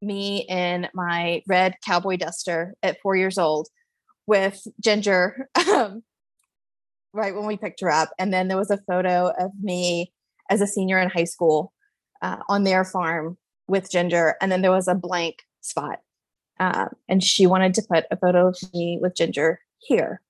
me 0.00 0.46
in 0.48 0.88
my 0.94 1.42
red 1.48 1.74
cowboy 1.84 2.16
duster 2.16 2.74
at 2.82 3.00
four 3.02 3.16
years 3.16 3.38
old 3.38 3.68
with 4.26 4.62
Ginger 4.80 5.48
um, 5.68 6.02
right 7.12 7.34
when 7.34 7.46
we 7.46 7.56
picked 7.56 7.80
her 7.80 7.90
up. 7.90 8.10
And 8.18 8.32
then 8.32 8.48
there 8.48 8.56
was 8.56 8.70
a 8.70 8.80
photo 8.86 9.32
of 9.38 9.50
me 9.60 10.12
as 10.48 10.60
a 10.60 10.66
senior 10.66 10.98
in 10.98 11.10
high 11.10 11.24
school 11.24 11.72
uh, 12.20 12.38
on 12.48 12.64
their 12.64 12.84
farm 12.84 13.38
with 13.66 13.90
Ginger. 13.90 14.36
And 14.40 14.52
then 14.52 14.62
there 14.62 14.70
was 14.70 14.86
a 14.86 14.94
blank 14.94 15.42
spot. 15.60 15.98
Uh, 16.60 16.86
and 17.08 17.22
she 17.22 17.46
wanted 17.46 17.74
to 17.74 17.82
put 17.82 18.04
a 18.10 18.16
photo 18.16 18.48
of 18.48 18.58
me 18.72 18.98
with 19.00 19.16
Ginger 19.16 19.60
here. 19.78 20.20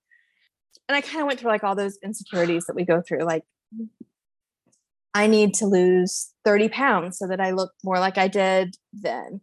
And 0.89 0.97
I 0.97 1.01
kind 1.01 1.21
of 1.21 1.27
went 1.27 1.41
through 1.41 1.51
like 1.51 1.65
all 1.65 1.75
those 1.75 1.99
insecurities 2.03 2.67
that 2.67 2.77
we 2.77 2.85
go 2.85 3.01
through. 3.01 3.21
Like, 3.21 3.45
I 5.15 5.27
need 5.27 5.55
to 5.55 5.67
lose 5.67 6.33
30 6.45 6.69
pounds 6.71 7.19
so 7.19 7.27
that 7.29 7.41
I 7.41 7.51
look 7.51 7.73
more 7.85 7.99
like 7.99 8.19
I 8.19 8.29
did 8.29 8.77
then. 8.93 9.41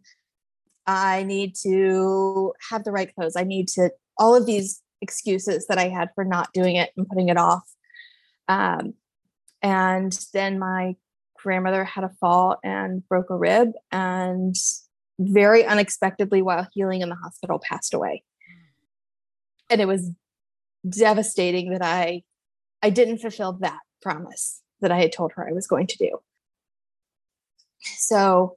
I 0.86 1.22
need 1.22 1.54
to 1.62 2.52
have 2.70 2.84
the 2.84 2.90
right 2.90 3.14
clothes. 3.14 3.36
I 3.36 3.44
need 3.44 3.68
to, 3.68 3.90
all 4.18 4.34
of 4.34 4.46
these 4.46 4.82
excuses 5.00 5.66
that 5.68 5.78
I 5.78 5.88
had 5.88 6.10
for 6.14 6.24
not 6.24 6.52
doing 6.52 6.76
it 6.76 6.90
and 6.96 7.08
putting 7.08 7.28
it 7.28 7.36
off. 7.36 7.62
Um, 8.48 8.94
and 9.62 10.18
then 10.32 10.58
my 10.58 10.96
grandmother 11.36 11.84
had 11.84 12.04
a 12.04 12.10
fall 12.20 12.58
and 12.64 13.06
broke 13.08 13.30
a 13.30 13.36
rib 13.36 13.72
and 13.92 14.54
very 15.18 15.64
unexpectedly 15.64 16.42
while 16.42 16.66
healing 16.72 17.02
in 17.02 17.08
the 17.08 17.14
hospital 17.14 17.60
passed 17.60 17.94
away. 17.94 18.24
And 19.68 19.80
it 19.80 19.86
was 19.86 20.10
devastating 20.88 21.70
that 21.70 21.82
I 21.82 22.22
I 22.82 22.90
didn't 22.90 23.18
fulfill 23.18 23.52
that 23.60 23.80
promise 24.00 24.62
that 24.80 24.90
I 24.90 25.00
had 25.00 25.12
told 25.12 25.32
her 25.32 25.46
I 25.46 25.52
was 25.52 25.66
going 25.66 25.86
to 25.88 25.98
do. 25.98 26.18
So 27.98 28.56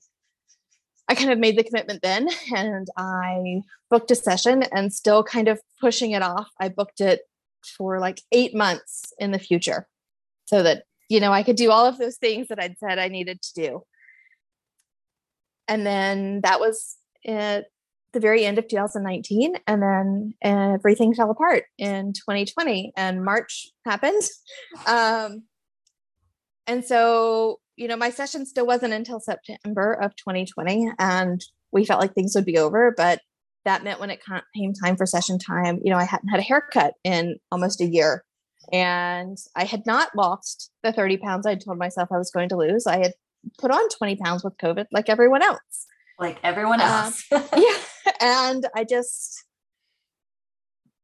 I 1.07 1.15
kind 1.15 1.31
of 1.31 1.39
made 1.39 1.57
the 1.57 1.63
commitment 1.63 2.01
then 2.01 2.29
and 2.55 2.87
I 2.97 3.61
booked 3.89 4.11
a 4.11 4.15
session 4.15 4.63
and 4.63 4.93
still 4.93 5.23
kind 5.23 5.47
of 5.47 5.59
pushing 5.81 6.11
it 6.11 6.21
off. 6.21 6.49
I 6.59 6.69
booked 6.69 7.01
it 7.01 7.21
for 7.77 7.99
like 7.99 8.21
eight 8.31 8.55
months 8.55 9.13
in 9.19 9.31
the 9.31 9.39
future 9.39 9.87
so 10.45 10.63
that, 10.63 10.83
you 11.09 11.19
know, 11.19 11.31
I 11.31 11.43
could 11.43 11.55
do 11.55 11.71
all 11.71 11.85
of 11.85 11.97
those 11.97 12.17
things 12.17 12.47
that 12.47 12.59
I'd 12.59 12.77
said 12.77 12.99
I 12.99 13.09
needed 13.09 13.41
to 13.41 13.53
do. 13.53 13.83
And 15.67 15.85
then 15.85 16.41
that 16.41 16.59
was 16.59 16.95
at 17.25 17.65
the 18.13 18.19
very 18.19 18.45
end 18.45 18.57
of 18.57 18.67
2019. 18.67 19.55
And 19.67 19.81
then 19.81 20.33
everything 20.41 21.13
fell 21.13 21.31
apart 21.31 21.65
in 21.77 22.13
2020 22.13 22.93
and 22.95 23.23
March 23.23 23.69
happened. 23.85 24.21
Um, 24.87 25.43
and 26.65 26.83
so 26.85 27.59
you 27.75 27.87
know, 27.87 27.97
my 27.97 28.09
session 28.09 28.45
still 28.45 28.65
wasn't 28.65 28.93
until 28.93 29.19
September 29.19 29.93
of 29.93 30.15
2020, 30.15 30.91
and 30.99 31.41
we 31.71 31.85
felt 31.85 32.01
like 32.01 32.13
things 32.13 32.35
would 32.35 32.45
be 32.45 32.57
over. 32.57 32.93
But 32.95 33.21
that 33.65 33.83
meant 33.83 33.99
when 33.99 34.09
it 34.09 34.21
came 34.55 34.73
time 34.73 34.95
for 34.95 35.05
session 35.05 35.39
time, 35.39 35.79
you 35.83 35.91
know, 35.91 35.97
I 35.97 36.03
hadn't 36.03 36.29
had 36.29 36.39
a 36.39 36.43
haircut 36.43 36.93
in 37.03 37.37
almost 37.51 37.81
a 37.81 37.85
year. 37.85 38.23
And 38.71 39.37
I 39.55 39.65
had 39.65 39.85
not 39.85 40.15
lost 40.15 40.71
the 40.83 40.93
30 40.93 41.17
pounds 41.17 41.45
I 41.45 41.55
told 41.55 41.77
myself 41.77 42.09
I 42.11 42.17
was 42.17 42.31
going 42.31 42.49
to 42.49 42.57
lose. 42.57 42.87
I 42.87 42.97
had 42.97 43.13
put 43.57 43.71
on 43.71 43.89
20 43.89 44.17
pounds 44.17 44.43
with 44.43 44.57
COVID, 44.57 44.85
like 44.91 45.09
everyone 45.09 45.41
else. 45.41 45.87
Like 46.19 46.39
everyone 46.43 46.81
um, 46.81 46.87
else. 46.87 47.25
yeah. 47.31 47.77
And 48.21 48.65
I 48.75 48.83
just, 48.83 49.43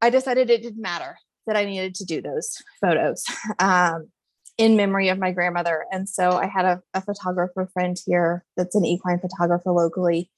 I 0.02 0.10
decided 0.10 0.50
it 0.50 0.62
didn't 0.62 0.82
matter 0.82 1.18
that 1.48 1.58
I 1.58 1.66
needed 1.66 1.96
to 1.96 2.06
do 2.06 2.22
those 2.22 2.58
photos. 2.82 3.24
Um, 3.60 4.10
in 4.58 4.76
memory 4.76 5.08
of 5.08 5.18
my 5.18 5.32
grandmother. 5.32 5.86
And 5.90 6.08
so 6.08 6.32
I 6.32 6.46
had 6.46 6.66
a, 6.66 6.82
a 6.94 7.00
photographer 7.00 7.70
friend 7.74 7.98
here 8.06 8.44
that's 8.58 8.76
an 8.76 8.84
equine 8.84 9.20
photographer 9.20 9.72
locally. 9.72 10.30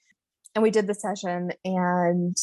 And 0.53 0.61
we 0.61 0.69
did 0.69 0.85
the 0.85 0.93
session, 0.93 1.53
and 1.65 2.37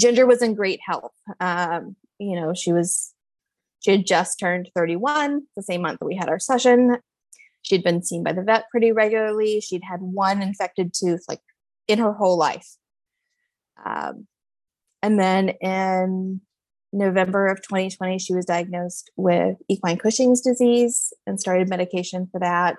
Ginger 0.00 0.26
was 0.26 0.40
in 0.40 0.54
great 0.54 0.80
health. 0.82 1.12
Um, 1.38 1.96
you 2.18 2.40
know, 2.40 2.54
she 2.54 2.72
was, 2.72 3.12
she 3.80 3.90
had 3.90 4.06
just 4.06 4.38
turned 4.38 4.70
31 4.74 5.42
the 5.54 5.62
same 5.62 5.82
month 5.82 5.98
that 5.98 6.06
we 6.06 6.16
had 6.16 6.30
our 6.30 6.38
session. 6.38 6.96
She'd 7.68 7.84
been 7.84 8.02
seen 8.02 8.22
by 8.22 8.32
the 8.32 8.42
vet 8.42 8.64
pretty 8.70 8.92
regularly. 8.92 9.60
She'd 9.60 9.82
had 9.84 10.00
one 10.00 10.40
infected 10.40 10.94
tooth 10.94 11.24
like 11.28 11.40
in 11.86 11.98
her 11.98 12.14
whole 12.14 12.38
life. 12.38 12.66
Um, 13.84 14.26
and 15.02 15.20
then 15.20 15.50
in 15.60 16.40
November 16.94 17.48
of 17.48 17.60
2020, 17.60 18.18
she 18.18 18.34
was 18.34 18.46
diagnosed 18.46 19.10
with 19.16 19.58
equine 19.68 19.98
Cushing's 19.98 20.40
disease 20.40 21.12
and 21.26 21.38
started 21.38 21.68
medication 21.68 22.26
for 22.32 22.40
that. 22.40 22.76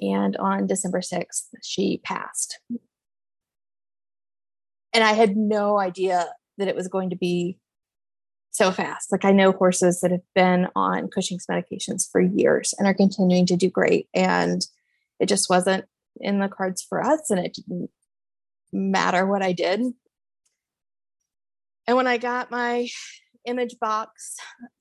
And 0.00 0.36
on 0.36 0.66
December 0.66 1.00
6th, 1.00 1.46
she 1.62 2.00
passed. 2.02 2.58
And 4.92 5.04
I 5.04 5.12
had 5.12 5.36
no 5.36 5.78
idea 5.78 6.26
that 6.56 6.66
it 6.66 6.74
was 6.74 6.88
going 6.88 7.10
to 7.10 7.16
be 7.16 7.58
so 8.58 8.72
fast. 8.72 9.10
Like 9.10 9.24
I 9.24 9.32
know 9.32 9.52
horses 9.52 10.00
that 10.00 10.10
have 10.10 10.20
been 10.34 10.68
on 10.76 11.08
Cushing's 11.08 11.46
medications 11.50 12.10
for 12.10 12.20
years 12.20 12.74
and 12.78 12.86
are 12.86 12.94
continuing 12.94 13.46
to 13.46 13.56
do 13.56 13.70
great. 13.70 14.08
And 14.12 14.66
it 15.20 15.26
just 15.26 15.48
wasn't 15.48 15.84
in 16.20 16.40
the 16.40 16.48
cards 16.48 16.82
for 16.82 17.02
us. 17.02 17.30
And 17.30 17.38
it 17.40 17.54
didn't 17.54 17.90
matter 18.72 19.26
what 19.26 19.42
I 19.42 19.52
did. 19.52 19.80
And 21.86 21.96
when 21.96 22.06
I 22.06 22.18
got 22.18 22.50
my 22.50 22.88
image 23.46 23.78
box 23.80 24.36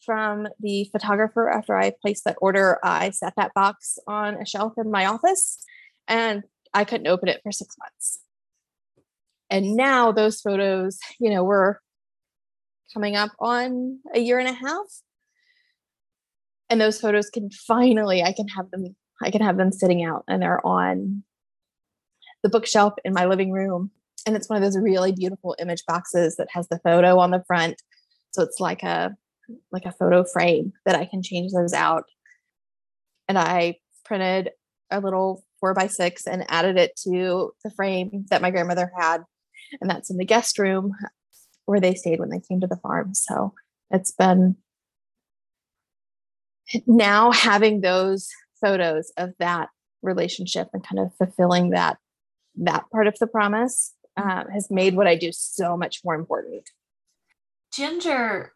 from 0.05 0.47
the 0.59 0.89
photographer 0.91 1.49
after 1.49 1.77
I 1.77 1.93
placed 2.01 2.25
that 2.25 2.37
order. 2.41 2.79
I 2.83 3.11
set 3.11 3.33
that 3.37 3.53
box 3.53 3.97
on 4.07 4.35
a 4.35 4.45
shelf 4.45 4.73
in 4.77 4.91
my 4.91 5.05
office 5.05 5.63
and 6.07 6.43
I 6.73 6.83
couldn't 6.83 7.07
open 7.07 7.29
it 7.29 7.39
for 7.43 7.51
six 7.51 7.75
months. 7.79 8.19
And 9.49 9.75
now 9.75 10.11
those 10.11 10.41
photos, 10.41 10.99
you 11.19 11.29
know, 11.29 11.43
we're 11.43 11.77
coming 12.93 13.15
up 13.15 13.31
on 13.39 13.99
a 14.13 14.19
year 14.19 14.39
and 14.39 14.47
a 14.47 14.53
half. 14.53 14.85
And 16.69 16.81
those 16.81 16.99
photos 16.99 17.29
can 17.29 17.49
finally, 17.49 18.23
I 18.23 18.33
can 18.33 18.47
have 18.49 18.69
them, 18.71 18.95
I 19.23 19.31
can 19.31 19.41
have 19.41 19.57
them 19.57 19.71
sitting 19.71 20.03
out 20.03 20.23
and 20.27 20.41
they're 20.41 20.65
on 20.65 21.23
the 22.43 22.49
bookshelf 22.49 22.93
in 23.05 23.13
my 23.13 23.25
living 23.25 23.51
room. 23.51 23.91
And 24.25 24.35
it's 24.35 24.49
one 24.49 24.57
of 24.57 24.63
those 24.63 24.77
really 24.81 25.13
beautiful 25.13 25.55
image 25.59 25.83
boxes 25.87 26.35
that 26.35 26.49
has 26.51 26.67
the 26.67 26.79
photo 26.83 27.19
on 27.19 27.31
the 27.31 27.43
front 27.47 27.81
so 28.37 28.43
it's 28.43 28.59
like 28.59 28.83
a 28.83 29.15
like 29.71 29.85
a 29.85 29.91
photo 29.91 30.23
frame 30.23 30.73
that 30.85 30.95
I 30.95 31.05
can 31.05 31.23
change 31.23 31.53
those 31.53 31.73
out. 31.73 32.03
And 33.27 33.37
I 33.37 33.77
printed 34.05 34.51
a 34.91 34.99
little 34.99 35.43
four 35.59 35.73
by 35.73 35.87
six 35.87 36.27
and 36.27 36.45
added 36.49 36.77
it 36.77 36.91
to 37.03 37.51
the 37.63 37.71
frame 37.71 38.25
that 38.29 38.41
my 38.41 38.51
grandmother 38.51 38.91
had. 38.95 39.23
And 39.81 39.89
that's 39.89 40.11
in 40.11 40.17
the 40.17 40.25
guest 40.25 40.59
room. 40.59 40.93
Where 41.67 41.79
they 41.79 41.93
stayed 41.93 42.19
when 42.19 42.29
they 42.29 42.39
came 42.39 42.59
to 42.61 42.67
the 42.67 42.77
farm. 42.77 43.13
So 43.13 43.53
it's 43.91 44.11
been 44.11 44.55
now 46.87 47.31
having 47.31 47.81
those 47.81 48.29
photos 48.59 49.11
of 49.17 49.33
that 49.39 49.69
relationship 50.01 50.69
and 50.73 50.83
kind 50.83 50.99
of 50.99 51.13
fulfilling 51.15 51.69
that 51.71 51.97
that 52.55 52.89
part 52.91 53.07
of 53.07 53.17
the 53.19 53.27
promise 53.27 53.93
uh, 54.15 54.45
has 54.51 54.71
made 54.71 54.95
what 54.95 55.07
I 55.07 55.15
do 55.15 55.31
so 55.31 55.77
much 55.77 56.01
more 56.03 56.15
important. 56.15 56.63
Ginger 57.71 58.51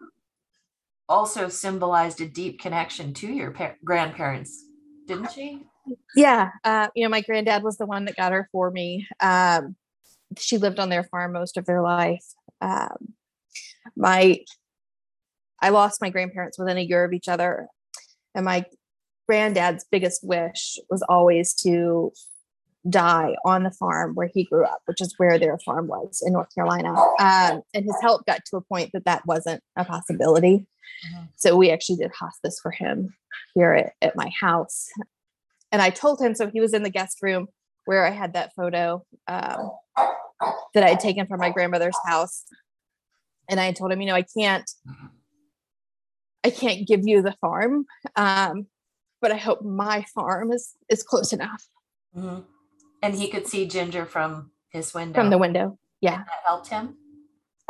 also 1.08 1.50
symbolized 1.50 2.22
a 2.22 2.28
deep 2.28 2.60
connection 2.60 3.14
to 3.16 3.28
your 3.28 3.52
par- 3.52 3.78
grandparents, 3.84 4.66
didn't 5.08 5.32
she? 5.32 5.68
Yeah, 6.16 6.52
uh, 6.64 6.88
you 6.96 7.04
know, 7.04 7.10
my 7.10 7.22
granddad 7.22 7.64
was 7.64 7.78
the 7.78 7.86
one 7.86 8.06
that 8.06 8.16
got 8.16 8.32
her 8.32 8.48
for 8.52 8.72
me. 8.72 9.08
Um, 9.20 9.76
she 10.38 10.58
lived 10.58 10.80
on 10.80 10.90
their 10.90 11.04
farm 11.04 11.34
most 11.34 11.58
of 11.58 11.66
their 11.66 11.82
life. 11.82 12.24
Um, 12.62 13.14
my, 13.96 14.40
I 15.62 15.70
lost 15.70 16.02
my 16.02 16.10
grandparents 16.10 16.58
within 16.60 16.78
a 16.78 16.82
year 16.82 17.04
of 17.04 17.14
each 17.14 17.28
other, 17.28 17.68
and 18.36 18.46
my 18.46 18.66
granddad's 19.28 19.86
biggest 19.92 20.24
wish 20.24 20.78
was 20.90 21.02
always 21.08 21.54
to 21.54 22.12
die 22.90 23.36
on 23.46 23.64
the 23.64 23.72
farm 23.72 24.16
where 24.16 24.30
he 24.34 24.44
grew 24.44 24.66
up, 24.66 24.82
which 24.86 25.02
is 25.02 25.14
where 25.18 25.38
their 25.38 25.58
farm 25.60 25.88
was 25.88 26.24
in 26.26 26.34
North 26.34 26.54
Carolina. 26.54 26.94
Um, 27.20 27.62
and 27.74 27.86
his 27.86 27.96
health 28.02 28.24
got 28.26 28.44
to 28.46 28.58
a 28.58 28.62
point 28.62 28.90
that 28.94 29.06
that 29.06 29.26
wasn't 29.26 29.62
a 29.76 29.86
possibility. 29.86 30.66
Mm-hmm. 31.06 31.26
So 31.36 31.56
we 31.56 31.72
actually 31.72 31.98
did 31.98 32.12
hospice 32.12 32.60
for 32.60 32.72
him 32.72 33.14
here 33.54 33.74
at, 33.74 33.94
at 34.02 34.16
my 34.16 34.32
house. 34.40 34.90
And 35.72 35.82
I 35.82 35.92
told 35.92 36.20
him, 36.20 36.34
so 36.34 36.50
he 36.50 36.60
was 36.60 36.74
in 36.74 36.84
the 36.84 36.90
guest 36.90 37.20
room 37.22 37.48
where 37.86 38.06
I 38.06 38.10
had 38.10 38.34
that 38.34 38.54
photo 38.56 39.06
um, 39.28 39.72
that 40.74 40.84
I 40.84 40.90
had 40.90 41.00
taken 41.00 41.28
from 41.28 41.40
my 41.40 41.50
grandmother's 41.50 41.98
house. 42.06 42.44
And 43.50 43.60
I 43.60 43.72
told 43.72 43.92
him, 43.92 44.02
you 44.02 44.08
know, 44.08 44.16
I 44.16 44.24
can't, 44.38 44.70
I 46.44 46.50
can't 46.50 46.88
give 46.88 47.02
you 47.04 47.22
the 47.22 47.34
farm, 47.34 47.86
um, 48.16 48.68
but 49.22 49.32
I 49.32 49.38
hope 49.38 49.62
my 49.62 50.06
farm 50.16 50.52
is 50.52 50.74
is 50.90 51.04
close 51.04 51.34
enough. 51.34 51.64
Mm-hmm. 52.16 52.42
And 53.04 53.16
he 53.16 53.28
could 53.30 53.48
see 53.48 53.68
Ginger 53.68 54.06
from 54.06 54.52
his 54.70 54.94
window. 54.94 55.20
From 55.20 55.30
the 55.30 55.38
window. 55.38 55.78
Yeah. 56.02 56.16
And 56.16 56.26
that 56.26 56.44
helped 56.48 56.70
him? 56.70 56.96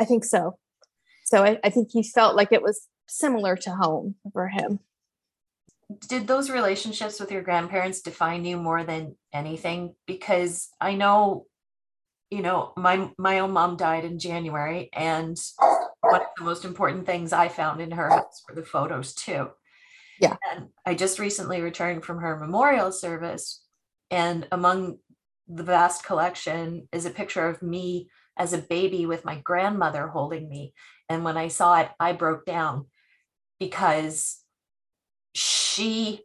I 0.00 0.04
think 0.04 0.24
so. 0.24 0.58
So 1.24 1.44
I, 1.44 1.58
I 1.64 1.70
think 1.70 1.88
he 1.90 2.02
felt 2.02 2.36
like 2.36 2.52
it 2.52 2.62
was 2.62 2.86
similar 3.08 3.56
to 3.56 3.70
home 3.70 4.16
for 4.32 4.48
him. 4.48 4.80
Did 6.08 6.26
those 6.26 6.50
relationships 6.50 7.20
with 7.20 7.30
your 7.30 7.42
grandparents 7.42 8.00
define 8.00 8.44
you 8.44 8.56
more 8.56 8.84
than 8.84 9.16
anything? 9.32 9.94
Because 10.06 10.68
I 10.80 10.94
know, 10.94 11.46
you 12.32 12.40
know, 12.40 12.72
my 12.78 13.10
my 13.18 13.40
own 13.40 13.52
mom 13.52 13.76
died 13.76 14.06
in 14.06 14.18
January, 14.18 14.88
and 14.94 15.38
one 16.00 16.22
of 16.22 16.26
the 16.38 16.44
most 16.44 16.64
important 16.64 17.04
things 17.04 17.30
I 17.30 17.48
found 17.48 17.82
in 17.82 17.90
her 17.90 18.08
house 18.08 18.42
were 18.48 18.54
the 18.54 18.64
photos 18.64 19.14
too. 19.14 19.50
Yeah. 20.18 20.36
And 20.50 20.68
I 20.86 20.94
just 20.94 21.18
recently 21.18 21.60
returned 21.60 22.04
from 22.04 22.18
her 22.20 22.38
memorial 22.38 22.90
service, 22.90 23.62
and 24.10 24.48
among 24.50 24.98
the 25.46 25.62
vast 25.62 26.04
collection 26.04 26.88
is 26.90 27.04
a 27.04 27.10
picture 27.10 27.46
of 27.46 27.60
me 27.62 28.08
as 28.38 28.54
a 28.54 28.58
baby 28.58 29.04
with 29.04 29.26
my 29.26 29.38
grandmother 29.40 30.08
holding 30.08 30.48
me. 30.48 30.72
And 31.10 31.24
when 31.24 31.36
I 31.36 31.48
saw 31.48 31.80
it, 31.80 31.90
I 32.00 32.12
broke 32.12 32.46
down 32.46 32.86
because 33.60 34.38
she 35.34 36.22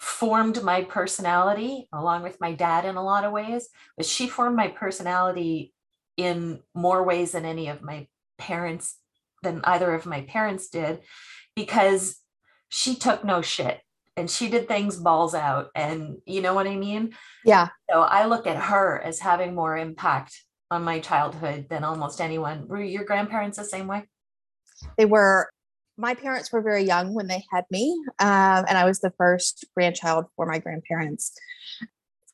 formed 0.00 0.62
my 0.62 0.82
personality 0.82 1.86
along 1.92 2.22
with 2.22 2.40
my 2.40 2.54
dad 2.54 2.86
in 2.86 2.96
a 2.96 3.04
lot 3.04 3.24
of 3.24 3.32
ways, 3.32 3.68
but 3.96 4.06
she 4.06 4.26
formed 4.26 4.56
my 4.56 4.66
personality 4.66 5.74
in 6.16 6.60
more 6.74 7.04
ways 7.04 7.32
than 7.32 7.44
any 7.44 7.68
of 7.68 7.82
my 7.82 8.06
parents, 8.38 8.96
than 9.42 9.60
either 9.64 9.92
of 9.92 10.06
my 10.06 10.22
parents 10.22 10.70
did, 10.70 11.00
because 11.54 12.16
she 12.70 12.94
took 12.94 13.24
no 13.24 13.42
shit 13.42 13.80
and 14.16 14.30
she 14.30 14.48
did 14.48 14.66
things 14.66 14.96
balls 14.96 15.34
out 15.34 15.68
and 15.74 16.16
you 16.26 16.40
know 16.40 16.54
what 16.54 16.66
i 16.66 16.76
mean? 16.76 17.12
Yeah. 17.44 17.68
So 17.90 18.00
i 18.00 18.24
look 18.24 18.46
at 18.46 18.56
her 18.56 19.00
as 19.02 19.20
having 19.20 19.54
more 19.54 19.76
impact 19.76 20.34
on 20.70 20.82
my 20.82 21.00
childhood 21.00 21.66
than 21.68 21.84
almost 21.84 22.20
anyone. 22.20 22.68
Were 22.68 22.82
your 22.82 23.04
grandparents 23.04 23.58
the 23.58 23.64
same 23.64 23.86
way? 23.86 24.04
They 24.96 25.04
were 25.04 25.50
my 26.00 26.14
parents 26.14 26.50
were 26.50 26.62
very 26.62 26.82
young 26.82 27.14
when 27.14 27.26
they 27.26 27.44
had 27.52 27.64
me 27.70 27.92
um, 28.18 28.64
and 28.68 28.78
i 28.78 28.84
was 28.84 29.00
the 29.00 29.12
first 29.18 29.64
grandchild 29.76 30.24
for 30.36 30.46
my 30.46 30.58
grandparents 30.58 31.32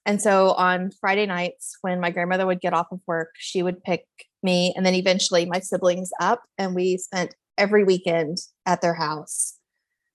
and 0.05 0.23
so 0.23 0.53
on 0.53 0.91
friday 1.01 1.27
nights 1.27 1.77
when 1.83 2.01
my 2.01 2.11
grandmother 2.11 2.47
would 2.47 2.61
get 2.61 2.75
off 2.75 2.87
of 2.93 3.01
work 3.07 3.31
she 3.39 3.63
would 3.63 3.83
pick 3.83 4.05
me 4.43 4.73
and 4.77 4.87
then 4.87 4.95
eventually 4.95 5.45
my 5.45 5.61
siblings 5.61 6.11
up 6.21 6.43
and 6.59 6.75
we 6.75 6.97
spent 6.97 7.35
every 7.59 7.85
weekend 7.85 8.39
at 8.65 8.81
their 8.81 8.95
house 8.95 9.59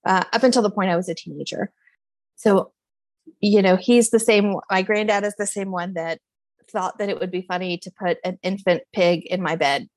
uh, 0.05 0.23
up 0.33 0.43
until 0.43 0.61
the 0.61 0.71
point 0.71 0.89
I 0.89 0.95
was 0.95 1.09
a 1.09 1.15
teenager. 1.15 1.71
So, 2.35 2.71
you 3.39 3.61
know, 3.61 3.75
he's 3.75 4.09
the 4.09 4.19
same. 4.19 4.55
My 4.69 4.81
granddad 4.81 5.23
is 5.23 5.35
the 5.37 5.45
same 5.45 5.71
one 5.71 5.93
that 5.93 6.19
thought 6.71 6.97
that 6.97 7.09
it 7.09 7.19
would 7.19 7.31
be 7.31 7.41
funny 7.41 7.77
to 7.79 7.91
put 7.91 8.17
an 8.23 8.39
infant 8.41 8.83
pig 8.93 9.25
in 9.25 9.41
my 9.41 9.55
bed, 9.55 9.87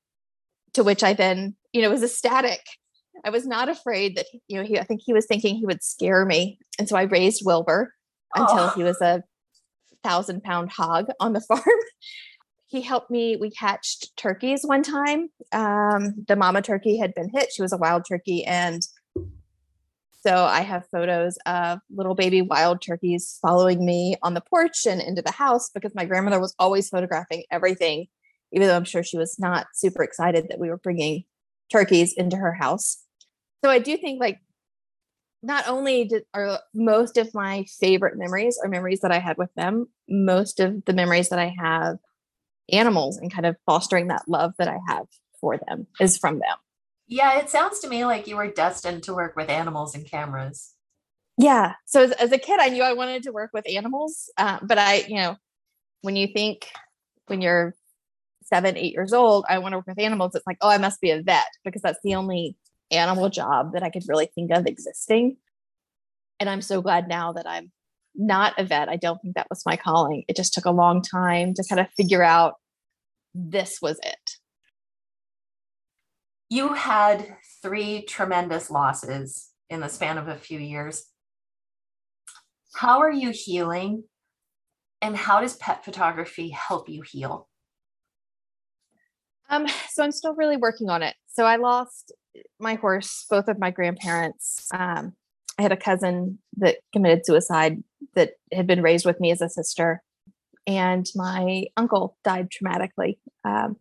to 0.73 0.83
which 0.83 1.03
I 1.03 1.13
then, 1.13 1.55
you 1.73 1.81
know, 1.81 1.89
was 1.89 2.03
ecstatic. 2.03 2.61
I 3.25 3.31
was 3.31 3.47
not 3.47 3.69
afraid 3.69 4.15
that, 4.17 4.27
you 4.47 4.57
know, 4.57 4.63
he, 4.63 4.79
I 4.79 4.83
think 4.83 5.01
he 5.03 5.13
was 5.13 5.25
thinking 5.25 5.55
he 5.55 5.65
would 5.65 5.83
scare 5.83 6.25
me. 6.25 6.59
And 6.77 6.87
so 6.87 6.95
I 6.95 7.03
raised 7.03 7.41
Wilbur 7.43 7.93
until 8.35 8.65
oh. 8.65 8.73
he 8.75 8.83
was 8.83 9.01
a 9.01 9.23
thousand 10.03 10.43
pound 10.43 10.71
hog 10.71 11.07
on 11.19 11.33
the 11.33 11.41
farm. 11.47 11.63
he 12.67 12.81
helped 12.81 13.09
me. 13.09 13.35
We 13.35 13.51
hatched 13.57 14.15
turkeys 14.15 14.61
one 14.63 14.83
time. 14.83 15.29
Um, 15.51 16.23
the 16.27 16.35
mama 16.35 16.61
turkey 16.61 16.97
had 16.97 17.15
been 17.15 17.29
hit. 17.29 17.49
She 17.51 17.63
was 17.63 17.73
a 17.73 17.77
wild 17.77 18.05
turkey 18.07 18.45
and 18.45 18.85
so 20.25 20.43
I 20.43 20.61
have 20.61 20.87
photos 20.91 21.37
of 21.45 21.79
little 21.91 22.15
baby 22.15 22.41
wild 22.41 22.81
turkeys 22.81 23.37
following 23.43 23.85
me 23.85 24.15
on 24.23 24.33
the 24.33 24.41
porch 24.41 24.87
and 24.87 24.99
into 24.99 25.21
the 25.21 25.31
house 25.31 25.69
because 25.69 25.93
my 25.93 26.03
grandmother 26.03 26.39
was 26.39 26.55
always 26.57 26.89
photographing 26.89 27.43
everything, 27.51 28.07
even 28.51 28.67
though 28.67 28.75
I'm 28.75 28.85
sure 28.85 29.03
she 29.03 29.19
was 29.19 29.37
not 29.37 29.67
super 29.75 30.01
excited 30.01 30.47
that 30.49 30.57
we 30.57 30.69
were 30.69 30.79
bringing 30.79 31.25
turkeys 31.71 32.11
into 32.11 32.37
her 32.37 32.53
house. 32.53 33.04
So 33.65 33.71
I 33.71 33.79
do 33.79 33.97
think 33.97 34.19
like 34.19 34.41
not 35.41 35.67
only 35.67 36.05
did, 36.05 36.21
are 36.35 36.59
most 36.75 37.17
of 37.17 37.33
my 37.33 37.65
favorite 37.79 38.15
memories 38.15 38.59
are 38.63 38.69
memories 38.69 38.99
that 38.99 39.11
I 39.11 39.17
had 39.17 39.39
with 39.39 39.51
them, 39.55 39.87
most 40.07 40.59
of 40.59 40.85
the 40.85 40.93
memories 40.93 41.29
that 41.29 41.39
I 41.39 41.51
have 41.57 41.97
animals 42.71 43.17
and 43.17 43.33
kind 43.33 43.47
of 43.47 43.55
fostering 43.65 44.09
that 44.09 44.21
love 44.27 44.53
that 44.59 44.67
I 44.67 44.77
have 44.87 45.07
for 45.41 45.57
them 45.57 45.87
is 45.99 46.15
from 46.15 46.35
them. 46.35 46.57
Yeah, 47.07 47.39
it 47.39 47.49
sounds 47.49 47.79
to 47.79 47.89
me 47.89 48.05
like 48.05 48.27
you 48.27 48.35
were 48.35 48.51
destined 48.51 49.01
to 49.05 49.15
work 49.15 49.35
with 49.35 49.49
animals 49.49 49.95
and 49.95 50.05
cameras. 50.05 50.75
Yeah. 51.39 51.73
So 51.87 52.03
as, 52.03 52.11
as 52.11 52.31
a 52.31 52.37
kid, 52.37 52.59
I 52.59 52.69
knew 52.69 52.83
I 52.83 52.93
wanted 52.93 53.23
to 53.23 53.31
work 53.31 53.49
with 53.51 53.67
animals. 53.67 54.29
Uh, 54.37 54.59
but 54.61 54.77
I, 54.77 55.05
you 55.07 55.15
know, 55.15 55.37
when 56.01 56.15
you 56.15 56.27
think 56.27 56.69
when 57.25 57.41
you're 57.41 57.73
seven, 58.43 58.77
eight 58.77 58.93
years 58.93 59.11
old, 59.11 59.43
I 59.49 59.57
want 59.57 59.73
to 59.73 59.79
work 59.79 59.87
with 59.87 59.97
animals, 59.97 60.35
it's 60.35 60.45
like, 60.45 60.59
oh, 60.61 60.69
I 60.69 60.77
must 60.77 61.01
be 61.01 61.09
a 61.09 61.23
vet 61.23 61.47
because 61.63 61.81
that's 61.81 61.97
the 62.03 62.13
only 62.13 62.55
animal 62.91 63.29
job 63.29 63.73
that 63.73 63.83
I 63.83 63.89
could 63.89 64.03
really 64.07 64.27
think 64.33 64.51
of 64.51 64.65
existing. 64.65 65.37
And 66.39 66.49
I'm 66.49 66.61
so 66.61 66.81
glad 66.81 67.07
now 67.07 67.33
that 67.33 67.47
I'm 67.47 67.71
not 68.15 68.53
a 68.57 68.63
vet. 68.63 68.89
I 68.89 68.95
don't 68.95 69.21
think 69.21 69.35
that 69.35 69.47
was 69.49 69.63
my 69.65 69.75
calling. 69.75 70.23
It 70.27 70.35
just 70.35 70.53
took 70.53 70.65
a 70.65 70.71
long 70.71 71.01
time 71.01 71.53
to 71.55 71.63
kind 71.67 71.79
of 71.79 71.87
figure 71.97 72.23
out 72.23 72.55
this 73.33 73.79
was 73.81 73.99
it 74.03 74.37
you 76.49 76.73
had 76.73 77.37
three 77.61 78.03
tremendous 78.03 78.69
losses 78.69 79.49
in 79.69 79.79
the 79.79 79.89
span 79.89 80.17
of 80.17 80.27
a 80.27 80.35
few 80.35 80.59
years. 80.59 81.05
How 82.75 82.99
are 82.99 83.11
you 83.11 83.31
healing? 83.31 84.03
And 85.01 85.15
how 85.15 85.41
does 85.41 85.55
pet 85.57 85.83
photography 85.83 86.49
help 86.49 86.89
you 86.89 87.01
heal? 87.01 87.47
Um, 89.49 89.67
so 89.89 90.03
I'm 90.03 90.11
still 90.11 90.35
really 90.35 90.57
working 90.57 90.89
on 90.89 91.03
it. 91.03 91.15
So 91.27 91.45
I 91.45 91.57
lost 91.57 92.13
my 92.59 92.75
horse, 92.75 93.25
both 93.29 93.47
of 93.47 93.59
my 93.59 93.71
grandparents. 93.71 94.67
Um, 94.73 95.13
I 95.57 95.61
had 95.61 95.71
a 95.71 95.77
cousin 95.77 96.39
that 96.57 96.77
committed 96.93 97.25
suicide 97.25 97.83
that 98.13 98.31
had 98.51 98.67
been 98.67 98.81
raised 98.81 99.05
with 99.05 99.19
me 99.19 99.31
as 99.31 99.41
a 99.41 99.49
sister, 99.49 100.01
and 100.67 101.05
my 101.15 101.65
uncle 101.77 102.17
died 102.23 102.49
traumatically. 102.49 103.17
Um, 103.43 103.77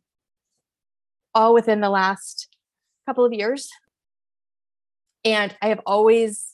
all 1.34 1.52
within 1.52 1.80
the 1.80 1.90
last 1.90 2.48
couple 3.06 3.24
of 3.24 3.32
years. 3.32 3.68
And 5.24 5.54
I 5.60 5.68
have 5.68 5.80
always 5.86 6.46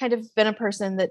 kind 0.00 0.12
of 0.12 0.34
been 0.34 0.46
a 0.46 0.52
person 0.52 0.96
that 0.96 1.10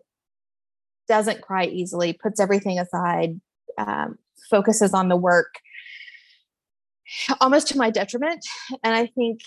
doesn't 1.07 1.41
cry 1.41 1.65
easily, 1.65 2.13
puts 2.13 2.39
everything 2.39 2.79
aside, 2.79 3.39
um, 3.77 4.17
focuses 4.49 4.93
on 4.93 5.07
the 5.07 5.15
work, 5.15 5.55
almost 7.39 7.67
to 7.69 7.77
my 7.77 7.89
detriment. 7.89 8.45
And 8.83 8.93
I 8.93 9.05
think 9.07 9.39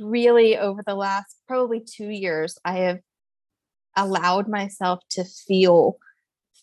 really 0.00 0.56
over 0.56 0.82
the 0.86 0.94
last 0.94 1.36
probably 1.46 1.80
two 1.80 2.08
years, 2.08 2.58
I 2.64 2.78
have 2.78 3.00
allowed 3.96 4.48
myself 4.48 5.00
to 5.10 5.24
feel 5.24 5.96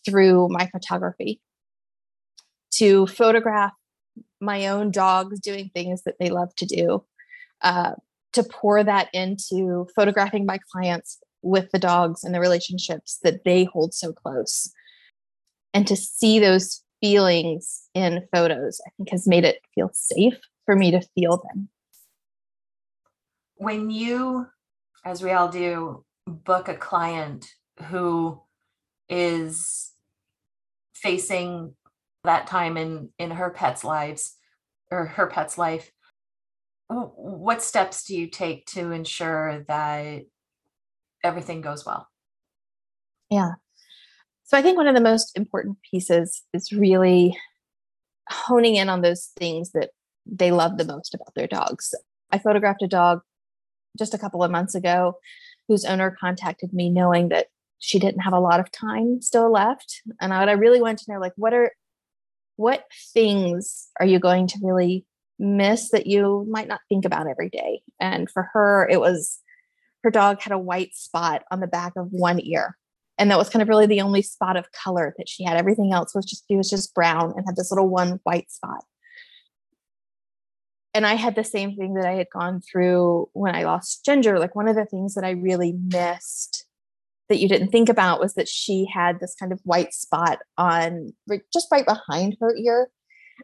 through 0.04 0.48
my 0.50 0.66
photography, 0.66 1.40
to 2.72 3.06
photograph 3.06 3.72
my 4.40 4.66
own 4.68 4.90
dogs 4.90 5.40
doing 5.40 5.70
things 5.74 6.02
that 6.02 6.16
they 6.20 6.30
love 6.30 6.54
to 6.56 6.66
do, 6.66 7.04
uh, 7.62 7.92
to 8.32 8.42
pour 8.44 8.84
that 8.84 9.08
into 9.12 9.86
photographing 9.96 10.46
my 10.46 10.58
clients 10.72 11.18
with 11.42 11.70
the 11.72 11.78
dogs 11.78 12.24
and 12.24 12.34
the 12.34 12.40
relationships 12.40 13.18
that 13.22 13.44
they 13.44 13.64
hold 13.64 13.94
so 13.94 14.12
close. 14.12 14.70
And 15.72 15.86
to 15.86 15.96
see 15.96 16.38
those 16.38 16.82
feelings 17.00 17.88
in 17.94 18.26
photos, 18.34 18.80
I 18.86 18.90
think 18.96 19.10
has 19.10 19.26
made 19.26 19.44
it 19.44 19.60
feel 19.74 19.90
safe 19.92 20.38
for 20.64 20.76
me 20.76 20.90
to 20.90 21.02
feel 21.14 21.42
them. 21.52 21.68
When 23.56 23.90
you, 23.90 24.46
as 25.04 25.22
we 25.22 25.32
all 25.32 25.48
do, 25.48 26.04
book 26.26 26.68
a 26.68 26.74
client 26.74 27.46
who 27.88 28.40
is 29.08 29.92
facing 30.94 31.74
that 32.24 32.46
time 32.46 32.76
in 32.76 33.10
in 33.18 33.30
her 33.30 33.50
pet's 33.50 33.84
lives 33.84 34.36
or 34.90 35.04
her 35.04 35.26
pet's 35.26 35.58
life 35.58 35.90
what 36.88 37.62
steps 37.62 38.04
do 38.04 38.16
you 38.16 38.28
take 38.28 38.66
to 38.66 38.90
ensure 38.90 39.64
that 39.68 40.22
everything 41.22 41.60
goes 41.60 41.84
well? 41.86 42.08
Yeah. 43.30 43.52
So 44.44 44.58
i 44.58 44.62
think 44.62 44.76
one 44.76 44.86
of 44.86 44.94
the 44.94 45.00
most 45.00 45.36
important 45.36 45.78
pieces 45.90 46.42
is 46.52 46.70
really 46.72 47.36
honing 48.28 48.76
in 48.76 48.88
on 48.88 49.00
those 49.00 49.30
things 49.36 49.72
that 49.72 49.90
they 50.26 50.50
love 50.50 50.78
the 50.78 50.84
most 50.84 51.14
about 51.14 51.34
their 51.34 51.46
dogs. 51.46 51.94
I 52.30 52.38
photographed 52.38 52.82
a 52.82 52.88
dog 52.88 53.20
just 53.98 54.14
a 54.14 54.18
couple 54.18 54.42
of 54.42 54.50
months 54.50 54.74
ago 54.74 55.18
whose 55.68 55.84
owner 55.84 56.16
contacted 56.18 56.72
me 56.72 56.90
knowing 56.90 57.28
that 57.28 57.46
she 57.78 57.98
didn't 57.98 58.20
have 58.20 58.32
a 58.32 58.40
lot 58.40 58.60
of 58.60 58.70
time 58.70 59.20
still 59.20 59.50
left. 59.50 60.02
And 60.20 60.32
I, 60.32 60.44
I 60.44 60.52
really 60.52 60.80
wanted 60.80 60.98
to 60.98 61.12
know 61.12 61.20
like 61.20 61.32
what 61.36 61.52
are 61.52 61.72
what 62.56 62.84
things 63.12 63.88
are 63.98 64.06
you 64.06 64.18
going 64.18 64.46
to 64.46 64.58
really 64.62 65.04
miss 65.38 65.90
that 65.90 66.06
you 66.06 66.46
might 66.48 66.68
not 66.68 66.80
think 66.88 67.04
about 67.04 67.26
every 67.26 67.50
day? 67.50 67.82
And 68.00 68.30
for 68.30 68.48
her 68.52 68.88
it 68.90 69.00
was 69.00 69.40
her 70.02 70.10
dog 70.10 70.40
had 70.40 70.52
a 70.52 70.58
white 70.58 70.94
spot 70.94 71.42
on 71.50 71.60
the 71.60 71.66
back 71.66 71.94
of 71.96 72.08
one 72.10 72.40
ear. 72.42 72.76
And 73.16 73.30
that 73.30 73.38
was 73.38 73.48
kind 73.48 73.62
of 73.62 73.68
really 73.68 73.86
the 73.86 74.00
only 74.00 74.22
spot 74.22 74.56
of 74.56 74.72
color 74.72 75.14
that 75.18 75.28
she 75.28 75.44
had. 75.44 75.56
Everything 75.56 75.92
else 75.92 76.14
was 76.14 76.24
just 76.24 76.44
it 76.48 76.56
was 76.56 76.70
just 76.70 76.94
brown 76.94 77.32
and 77.36 77.44
had 77.46 77.56
this 77.56 77.70
little 77.70 77.88
one 77.88 78.20
white 78.24 78.50
spot 78.50 78.84
and 80.94 81.04
I 81.04 81.14
had 81.14 81.34
the 81.34 81.44
same 81.44 81.74
thing 81.74 81.94
that 81.94 82.06
I 82.06 82.12
had 82.12 82.28
gone 82.32 82.60
through 82.60 83.28
when 83.32 83.54
I 83.54 83.64
lost 83.64 84.04
Ginger. 84.04 84.38
Like 84.38 84.54
one 84.54 84.68
of 84.68 84.76
the 84.76 84.86
things 84.86 85.14
that 85.14 85.24
I 85.24 85.30
really 85.30 85.72
missed 85.72 86.66
that 87.28 87.40
you 87.40 87.48
didn't 87.48 87.68
think 87.68 87.88
about 87.88 88.20
was 88.20 88.34
that 88.34 88.48
she 88.48 88.86
had 88.92 89.18
this 89.18 89.34
kind 89.34 89.52
of 89.52 89.60
white 89.64 89.92
spot 89.92 90.38
on 90.56 91.12
just 91.52 91.66
right 91.72 91.84
behind 91.84 92.36
her 92.40 92.54
ear. 92.56 92.88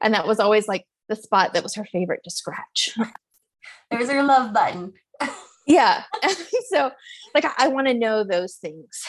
And 0.01 0.15
that 0.15 0.29
was 0.29 0.39
always 0.39 0.69
like 0.69 0.87
the 1.09 1.17
spot 1.17 1.55
that 1.55 1.65
was 1.65 1.75
her 1.75 1.85
favorite 1.85 2.21
to 2.25 2.31
scratch. 2.31 2.97
There's 3.91 4.11
her 4.11 4.23
love 4.23 4.53
button. 4.53 4.93
yeah. 5.67 6.05
so, 6.69 6.93
like, 7.35 7.45
I, 7.45 7.53
I 7.59 7.69
want 7.69 7.89
to 7.89 7.95
know 7.95 8.23
those 8.23 8.55
things. 8.55 9.05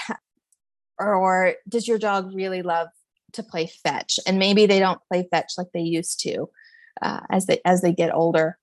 Or, 0.98 1.14
or 1.14 1.54
does 1.70 1.88
your 1.88 2.00
dog 2.00 2.34
really 2.34 2.64
love 2.64 2.88
to 3.34 3.44
play 3.44 3.70
fetch? 3.84 4.20
And 4.26 4.40
maybe 4.40 4.66
they 4.66 4.80
don't 4.80 5.02
play 5.12 5.28
fetch 5.30 5.54
like 5.58 5.68
they 5.74 5.82
used 5.82 6.20
to 6.22 6.50
uh, 7.02 7.22
as 7.30 7.46
they 7.46 7.60
as 7.66 7.82
they 7.82 7.94
get 7.94 8.14
older. 8.14 8.58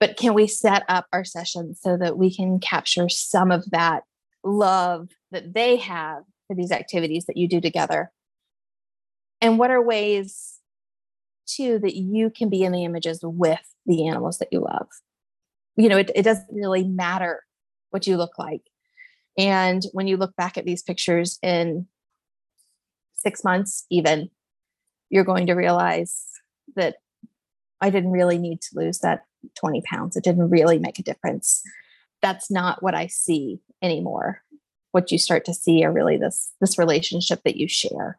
But 0.00 0.16
can 0.16 0.34
we 0.34 0.46
set 0.46 0.82
up 0.88 1.06
our 1.12 1.24
sessions 1.24 1.80
so 1.80 1.96
that 1.96 2.18
we 2.18 2.34
can 2.34 2.58
capture 2.58 3.08
some 3.08 3.50
of 3.50 3.70
that 3.70 4.02
love 4.42 5.08
that 5.30 5.54
they 5.54 5.76
have 5.76 6.24
for 6.46 6.56
these 6.56 6.72
activities 6.72 7.26
that 7.26 7.36
you 7.36 7.48
do 7.48 7.60
together? 7.60 8.10
And 9.40 9.58
what 9.58 9.70
are 9.70 9.80
ways 9.80 10.58
too 11.46 11.78
that 11.78 11.96
you 11.96 12.30
can 12.30 12.48
be 12.48 12.64
in 12.64 12.72
the 12.72 12.84
images 12.84 13.20
with 13.22 13.74
the 13.86 14.08
animals 14.08 14.38
that 14.38 14.48
you 14.50 14.60
love? 14.60 14.88
You 15.76 15.88
know, 15.88 15.98
it, 15.98 16.10
it 16.14 16.22
doesn't 16.22 16.48
really 16.50 16.84
matter 16.84 17.42
what 17.90 18.06
you 18.06 18.16
look 18.16 18.38
like. 18.38 18.62
And 19.36 19.82
when 19.92 20.06
you 20.06 20.16
look 20.16 20.36
back 20.36 20.56
at 20.56 20.64
these 20.64 20.82
pictures 20.82 21.38
in 21.42 21.86
six 23.14 23.42
months, 23.42 23.84
even, 23.90 24.30
you're 25.10 25.24
going 25.24 25.46
to 25.46 25.54
realize 25.54 26.24
that 26.76 26.96
I 27.80 27.90
didn't 27.90 28.12
really 28.12 28.38
need 28.38 28.60
to 28.62 28.78
lose 28.78 28.98
that 28.98 29.24
20 29.56 29.82
pounds. 29.82 30.16
It 30.16 30.24
didn't 30.24 30.50
really 30.50 30.78
make 30.78 30.98
a 30.98 31.02
difference. 31.02 31.62
That's 32.22 32.50
not 32.50 32.82
what 32.82 32.94
I 32.94 33.06
see 33.06 33.60
anymore. 33.82 34.42
What 34.92 35.10
you 35.10 35.18
start 35.18 35.44
to 35.46 35.54
see 35.54 35.84
are 35.84 35.92
really 35.92 36.16
this 36.16 36.52
this 36.60 36.78
relationship 36.78 37.42
that 37.44 37.56
you 37.56 37.68
share. 37.68 38.18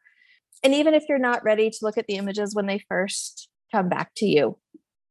And 0.63 0.73
even 0.73 0.93
if 0.93 1.05
you're 1.07 1.17
not 1.17 1.43
ready 1.43 1.69
to 1.69 1.77
look 1.81 1.97
at 1.97 2.07
the 2.07 2.15
images 2.15 2.53
when 2.53 2.65
they 2.65 2.79
first 2.89 3.49
come 3.71 3.89
back 3.89 4.11
to 4.17 4.25
you, 4.25 4.57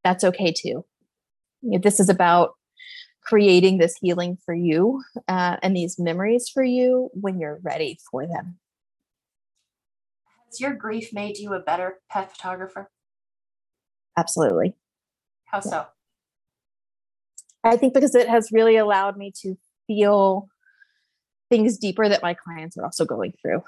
that's 0.03 0.25
okay 0.25 0.53
too. 0.53 0.85
This 1.63 2.01
is 2.01 2.09
about 2.09 2.55
creating 3.25 3.79
this 3.79 3.97
healing 4.01 4.37
for 4.45 4.55
you 4.55 5.03
uh, 5.29 5.57
and 5.63 5.75
these 5.75 5.99
memories 5.99 6.49
for 6.49 6.63
you 6.63 7.11
when 7.15 7.39
you're 7.39 7.59
ready 7.63 7.99
for 8.11 8.27
them. 8.27 8.59
Has 10.47 10.61
your 10.61 10.75
grief 10.75 11.13
made 11.13 11.39
you 11.39 11.55
a 11.55 11.61
better 11.61 12.01
pet 12.11 12.31
photographer? 12.31 12.91
Absolutely. 14.17 14.75
How 15.47 15.61
so? 15.61 15.87
I 17.65 17.77
think 17.77 17.95
because 17.95 18.15
it 18.15 18.29
has 18.29 18.51
really 18.53 18.77
allowed 18.77 19.17
me 19.17 19.33
to 19.43 19.57
feel 19.87 20.49
things 21.51 21.79
deeper 21.79 22.09
that 22.09 22.23
my 22.23 22.35
clients 22.35 22.77
are 22.77 22.85
also 22.85 23.05
going 23.05 23.33
through 23.41 23.63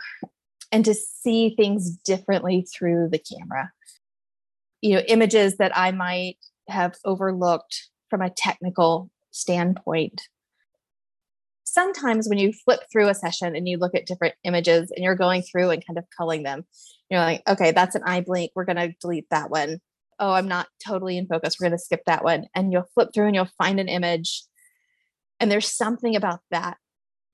and 0.73 0.85
to 0.85 0.95
see 0.95 1.55
things 1.55 1.97
differently 1.97 2.67
through 2.77 3.09
the 3.11 3.19
camera. 3.19 3.71
You 4.83 4.97
know, 4.97 5.03
images 5.09 5.57
that 5.57 5.77
I 5.77 5.93
might 5.93 6.39
have 6.69 6.97
overlooked 7.05 7.89
from 8.11 8.23
a 8.23 8.31
technical 8.31 9.11
standpoint. 9.31 10.21
Sometimes 11.65 12.29
when 12.29 12.39
you 12.39 12.53
flip 12.53 12.81
through 12.91 13.09
a 13.09 13.15
session 13.15 13.57
and 13.57 13.69
you 13.69 13.79
look 13.79 13.95
at 13.95 14.07
different 14.07 14.35
images 14.45 14.91
and 14.95 15.05
you're 15.05 15.15
going 15.15 15.43
through 15.43 15.71
and 15.71 15.85
kind 15.87 15.99
of 15.99 16.05
culling 16.17 16.43
them, 16.43 16.65
you're 17.11 17.21
like, 17.21 17.43
okay, 17.49 17.73
that's 17.73 17.95
an 17.95 18.03
eye 18.05 18.21
blink. 18.21 18.53
We're 18.55 18.65
going 18.65 18.77
to 18.77 18.95
delete 19.01 19.29
that 19.31 19.51
one 19.51 19.79
oh, 20.19 20.33
I'm 20.33 20.49
not 20.49 20.69
totally 20.85 21.19
in 21.19 21.27
focus. 21.27 21.57
We're 21.59 21.69
going 21.69 21.79
to 21.79 21.85
skip 21.85 22.03
that 22.07 22.25
one. 22.25 22.47
And 22.55 22.73
you'll 22.73 22.89
flip 22.95 23.11
through 23.15 23.27
and 23.27 23.35
you'll 23.35 23.49
find 23.59 23.79
an 23.79 23.89
image. 23.89 24.45
And 25.41 25.51
there's 25.51 25.71
something 25.71 26.17
about 26.17 26.41
that 26.51 26.79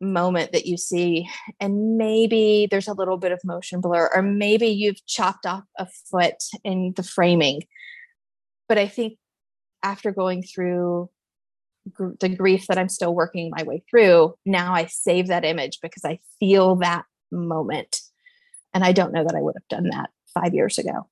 moment 0.01 0.53
that 0.53 0.66
you 0.66 0.77
see. 0.77 1.29
And 1.61 1.97
maybe 1.97 2.66
there's 2.71 2.88
a 2.88 2.95
little 2.95 3.16
bit 3.16 3.33
of 3.33 3.40
motion 3.45 3.81
blur, 3.81 4.11
or 4.12 4.23
maybe 4.23 4.66
you've 4.66 5.05
chopped 5.07 5.47
off 5.47 5.64
a 5.79 5.87
foot 6.11 6.42
in 6.64 6.92
the 6.97 7.05
framing. 7.05 7.62
But 8.68 8.79
I 8.79 8.88
think 8.88 9.18
after 9.83 10.11
going 10.11 10.42
through 10.42 11.11
gr- 11.92 12.14
the 12.21 12.29
grief 12.29 12.66
that 12.66 12.79
I'm 12.79 12.88
still 12.88 13.14
working 13.14 13.53
my 13.57 13.62
way 13.62 13.85
through, 13.88 14.35
now 14.45 14.75
I 14.75 14.87
save 14.87 15.29
that 15.29 15.45
image 15.45 15.79
because 15.81 16.05
I 16.05 16.18
feel 16.40 16.77
that 16.77 17.05
moment. 17.31 18.01
And 18.75 18.83
I 18.85 18.92
don't 18.92 19.12
know 19.12 19.25
that 19.25 19.37
I 19.37 19.42
would 19.42 19.55
have 19.57 19.68
done 19.68 19.90
that 19.90 20.11
five 20.35 20.55
years 20.55 20.79
ago 20.79 21.07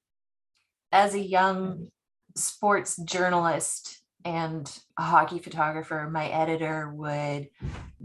as 0.92 1.14
a 1.14 1.20
young 1.20 1.88
sports 2.36 2.96
journalist 2.96 4.02
and 4.24 4.78
a 4.98 5.02
hockey 5.02 5.38
photographer, 5.38 6.08
my 6.10 6.28
editor 6.28 6.92
would 6.94 7.48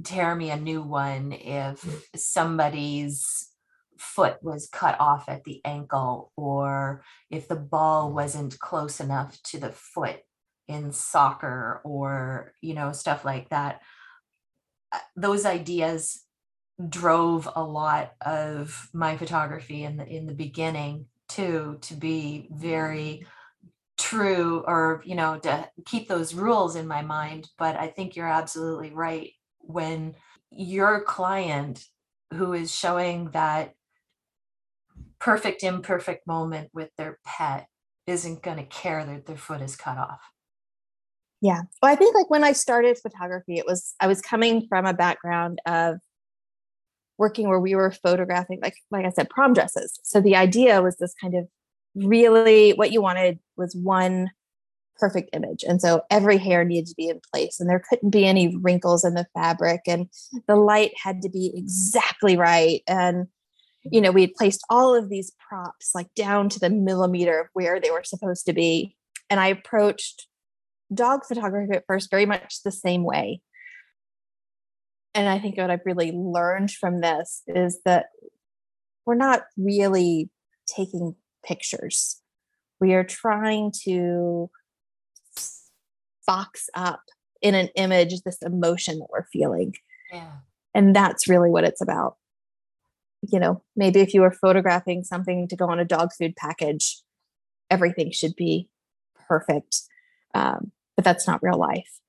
tear 0.03 0.35
me 0.35 0.49
a 0.49 0.57
new 0.57 0.81
one 0.81 1.33
if 1.33 2.07
somebody's 2.15 3.49
foot 3.97 4.37
was 4.41 4.67
cut 4.67 4.99
off 4.99 5.27
at 5.29 5.43
the 5.45 5.61
ankle 5.65 6.31
or 6.35 7.03
if 7.29 7.47
the 7.47 7.55
ball 7.55 8.13
wasn't 8.13 8.59
close 8.59 8.99
enough 8.99 9.41
to 9.43 9.59
the 9.59 9.71
foot 9.71 10.19
in 10.67 10.91
soccer 10.91 11.81
or 11.83 12.53
you 12.61 12.73
know 12.73 12.91
stuff 12.91 13.23
like 13.23 13.49
that. 13.49 13.81
Uh, 14.91 14.99
those 15.15 15.45
ideas 15.45 16.23
drove 16.89 17.47
a 17.55 17.63
lot 17.63 18.13
of 18.21 18.89
my 18.93 19.15
photography 19.17 19.83
in 19.83 19.97
the 19.97 20.05
in 20.05 20.27
the 20.27 20.33
beginning 20.33 21.05
too 21.35 21.77
to 21.81 21.93
be 21.93 22.47
very 22.51 23.25
true 23.97 24.63
or 24.67 25.01
you 25.05 25.15
know 25.15 25.37
to 25.39 25.69
keep 25.85 26.07
those 26.07 26.33
rules 26.33 26.75
in 26.75 26.85
my 26.85 27.01
mind 27.01 27.47
but 27.57 27.77
i 27.77 27.87
think 27.87 28.15
you're 28.15 28.27
absolutely 28.27 28.91
right. 28.91 29.31
When 29.59 30.15
your 30.51 31.01
client 31.01 31.83
who 32.33 32.53
is 32.53 32.73
showing 32.73 33.31
that 33.31 33.73
perfect 35.19 35.63
imperfect 35.63 36.27
moment 36.27 36.69
with 36.73 36.89
their 36.97 37.19
pet 37.25 37.67
isn't 38.05 38.43
going 38.43 38.57
to 38.57 38.65
care 38.65 39.03
that 39.05 39.25
their 39.25 39.37
foot 39.37 39.61
is 39.61 39.75
cut 39.75 39.97
off. 39.97 40.21
Yeah. 41.41 41.61
Well 41.81 41.91
i 41.91 41.95
think 41.95 42.15
like 42.15 42.29
when 42.29 42.43
i 42.43 42.51
started 42.51 42.97
photography 42.97 43.57
it 43.57 43.65
was 43.65 43.95
i 43.99 44.07
was 44.07 44.21
coming 44.21 44.67
from 44.67 44.85
a 44.85 44.93
background 44.93 45.59
of 45.65 45.97
working 47.17 47.47
where 47.47 47.59
we 47.59 47.75
were 47.75 47.91
photographing 47.91 48.59
like 48.61 48.75
like 48.91 49.05
i 49.05 49.09
said 49.09 49.29
prom 49.29 49.53
dresses. 49.53 49.99
So 50.03 50.21
the 50.21 50.35
idea 50.35 50.81
was 50.81 50.97
this 50.97 51.13
kind 51.19 51.35
of 51.35 51.47
really 51.95 52.71
what 52.71 52.91
you 52.91 53.01
wanted 53.01 53.39
was 53.57 53.75
one 53.75 54.31
perfect 54.97 55.29
image. 55.33 55.63
And 55.67 55.81
so 55.81 56.03
every 56.09 56.37
hair 56.37 56.63
needed 56.63 56.87
to 56.87 56.95
be 56.95 57.09
in 57.09 57.19
place 57.33 57.59
and 57.59 57.69
there 57.69 57.83
couldn't 57.89 58.11
be 58.11 58.25
any 58.25 58.55
wrinkles 58.55 59.03
in 59.03 59.13
the 59.13 59.27
fabric 59.33 59.81
and 59.87 60.07
the 60.47 60.55
light 60.55 60.91
had 61.01 61.21
to 61.21 61.29
be 61.29 61.51
exactly 61.55 62.37
right. 62.37 62.81
And 62.87 63.27
you 63.83 64.01
know 64.01 64.11
we 64.11 64.21
had 64.21 64.33
placed 64.33 64.61
all 64.69 64.95
of 64.95 65.09
these 65.09 65.31
props 65.47 65.91
like 65.93 66.13
down 66.15 66.49
to 66.49 66.59
the 66.59 66.69
millimeter 66.69 67.39
of 67.39 67.47
where 67.53 67.79
they 67.79 67.91
were 67.91 68.03
supposed 68.03 68.45
to 68.47 68.53
be. 68.53 68.95
And 69.29 69.39
I 69.39 69.47
approached 69.47 70.27
dog 70.93 71.25
photography 71.25 71.73
at 71.73 71.85
first 71.87 72.11
very 72.11 72.25
much 72.25 72.63
the 72.63 72.71
same 72.71 73.03
way. 73.03 73.41
And 75.15 75.29
I 75.29 75.39
think 75.39 75.57
what 75.57 75.71
I've 75.71 75.85
really 75.85 76.11
learned 76.11 76.71
from 76.71 76.99
this 76.99 77.41
is 77.47 77.79
that 77.85 78.07
we're 79.05 79.15
not 79.15 79.43
really 79.57 80.29
taking 80.67 81.15
pictures. 81.45 82.21
We 82.81 82.93
are 82.93 83.05
trying 83.05 83.71
to 83.85 84.49
box 86.27 86.69
up 86.75 87.01
in 87.41 87.55
an 87.55 87.69
image 87.75 88.21
this 88.21 88.41
emotion 88.41 88.99
that 88.99 89.07
we're 89.09 89.27
feeling. 89.31 89.73
Yeah. 90.11 90.31
And 90.73 90.93
that's 90.93 91.29
really 91.29 91.49
what 91.49 91.63
it's 91.63 91.81
about. 91.81 92.17
You 93.31 93.39
know, 93.39 93.63
maybe 93.75 94.01
if 94.01 94.13
you 94.13 94.21
were 94.21 94.31
photographing 94.31 95.03
something 95.03 95.47
to 95.47 95.55
go 95.55 95.67
on 95.67 95.79
a 95.79 95.85
dog 95.85 96.09
food 96.17 96.35
package, 96.35 97.01
everything 97.71 98.11
should 98.11 98.35
be 98.35 98.67
perfect. 99.27 99.81
Um, 100.33 100.71
but 100.97 101.05
that's 101.05 101.25
not 101.25 101.41
real 101.41 101.57
life. 101.57 102.01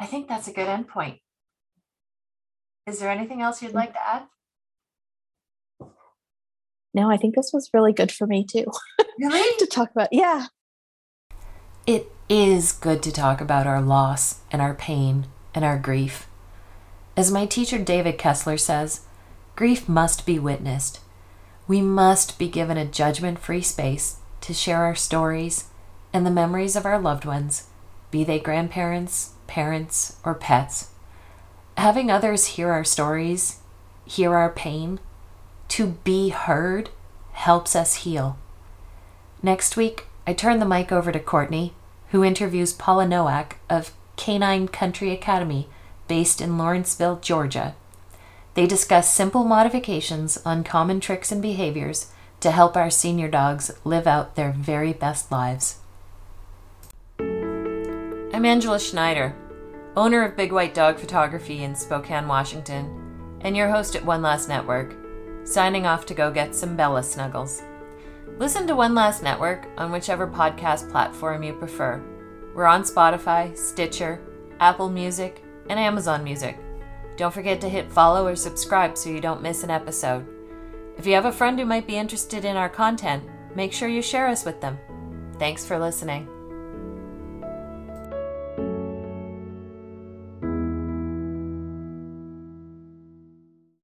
I 0.00 0.06
think 0.06 0.28
that's 0.28 0.48
a 0.48 0.52
good 0.52 0.66
endpoint. 0.66 1.20
Is 2.86 2.98
there 2.98 3.10
anything 3.10 3.42
else 3.42 3.62
you'd 3.62 3.72
mm. 3.72 3.76
like 3.76 3.92
to 3.92 4.08
add? 4.08 4.22
No, 6.94 7.10
I 7.10 7.18
think 7.18 7.36
this 7.36 7.50
was 7.52 7.70
really 7.72 7.92
good 7.92 8.10
for 8.10 8.26
me 8.26 8.44
too. 8.44 8.64
Really? 9.18 9.56
to 9.58 9.66
talk 9.66 9.90
about. 9.92 10.08
Yeah. 10.10 10.46
It 11.86 12.10
is 12.28 12.72
good 12.72 13.02
to 13.04 13.12
talk 13.12 13.40
about 13.40 13.66
our 13.66 13.82
loss 13.82 14.40
and 14.50 14.62
our 14.62 14.74
pain 14.74 15.26
and 15.54 15.64
our 15.64 15.78
grief. 15.78 16.26
As 17.16 17.30
my 17.30 17.44
teacher 17.44 17.78
David 17.78 18.16
Kessler 18.16 18.56
says, 18.56 19.02
grief 19.54 19.88
must 19.88 20.24
be 20.24 20.38
witnessed. 20.38 21.00
We 21.68 21.82
must 21.82 22.38
be 22.38 22.48
given 22.48 22.78
a 22.78 22.86
judgment 22.86 23.38
free 23.38 23.62
space 23.62 24.16
to 24.40 24.54
share 24.54 24.84
our 24.84 24.94
stories 24.94 25.66
and 26.12 26.24
the 26.24 26.30
memories 26.30 26.74
of 26.74 26.86
our 26.86 26.98
loved 26.98 27.24
ones, 27.24 27.68
be 28.10 28.24
they 28.24 28.40
grandparents, 28.40 29.34
parents, 29.50 30.16
or 30.24 30.32
pets. 30.32 30.90
Having 31.76 32.10
others 32.10 32.54
hear 32.54 32.70
our 32.70 32.84
stories, 32.84 33.58
hear 34.06 34.34
our 34.34 34.48
pain, 34.48 35.00
to 35.68 35.98
be 36.04 36.28
heard 36.28 36.90
helps 37.32 37.74
us 37.74 37.96
heal. 38.06 38.38
Next 39.42 39.76
week, 39.76 40.06
I 40.26 40.34
turn 40.34 40.60
the 40.60 40.66
mic 40.66 40.92
over 40.92 41.10
to 41.10 41.18
Courtney, 41.18 41.74
who 42.10 42.22
interviews 42.22 42.72
Paula 42.72 43.06
Nowak 43.06 43.56
of 43.68 43.92
Canine 44.16 44.68
Country 44.68 45.10
Academy, 45.10 45.68
based 46.06 46.40
in 46.40 46.56
Lawrenceville, 46.56 47.16
Georgia. 47.20 47.74
They 48.54 48.66
discuss 48.66 49.12
simple 49.12 49.44
modifications 49.44 50.38
on 50.44 50.62
common 50.62 51.00
tricks 51.00 51.32
and 51.32 51.42
behaviors 51.42 52.12
to 52.40 52.52
help 52.52 52.76
our 52.76 52.90
senior 52.90 53.28
dogs 53.28 53.70
live 53.84 54.06
out 54.06 54.36
their 54.36 54.52
very 54.52 54.92
best 54.92 55.32
lives. 55.32 55.78
I'm 58.40 58.46
Angela 58.46 58.80
Schneider, 58.80 59.36
owner 59.96 60.24
of 60.24 60.34
Big 60.34 60.50
White 60.50 60.72
Dog 60.72 60.98
Photography 60.98 61.62
in 61.62 61.74
Spokane, 61.74 62.26
Washington, 62.26 63.36
and 63.42 63.54
your 63.54 63.68
host 63.68 63.94
at 63.94 64.02
One 64.02 64.22
Last 64.22 64.48
Network, 64.48 64.96
signing 65.44 65.84
off 65.84 66.06
to 66.06 66.14
go 66.14 66.30
get 66.30 66.54
some 66.54 66.74
Bella 66.74 67.02
snuggles. 67.02 67.62
Listen 68.38 68.66
to 68.66 68.74
One 68.74 68.94
Last 68.94 69.22
Network 69.22 69.68
on 69.76 69.92
whichever 69.92 70.26
podcast 70.26 70.90
platform 70.90 71.42
you 71.42 71.52
prefer. 71.52 72.02
We're 72.54 72.64
on 72.64 72.82
Spotify, 72.82 73.54
Stitcher, 73.54 74.22
Apple 74.58 74.88
Music, 74.88 75.44
and 75.68 75.78
Amazon 75.78 76.24
Music. 76.24 76.58
Don't 77.18 77.34
forget 77.34 77.60
to 77.60 77.68
hit 77.68 77.92
follow 77.92 78.26
or 78.26 78.36
subscribe 78.36 78.96
so 78.96 79.10
you 79.10 79.20
don't 79.20 79.42
miss 79.42 79.64
an 79.64 79.70
episode. 79.70 80.26
If 80.96 81.04
you 81.04 81.12
have 81.12 81.26
a 81.26 81.32
friend 81.32 81.58
who 81.58 81.66
might 81.66 81.86
be 81.86 81.98
interested 81.98 82.46
in 82.46 82.56
our 82.56 82.70
content, 82.70 83.22
make 83.54 83.74
sure 83.74 83.90
you 83.90 84.00
share 84.00 84.28
us 84.28 84.46
with 84.46 84.62
them. 84.62 84.78
Thanks 85.38 85.66
for 85.66 85.78
listening. 85.78 86.39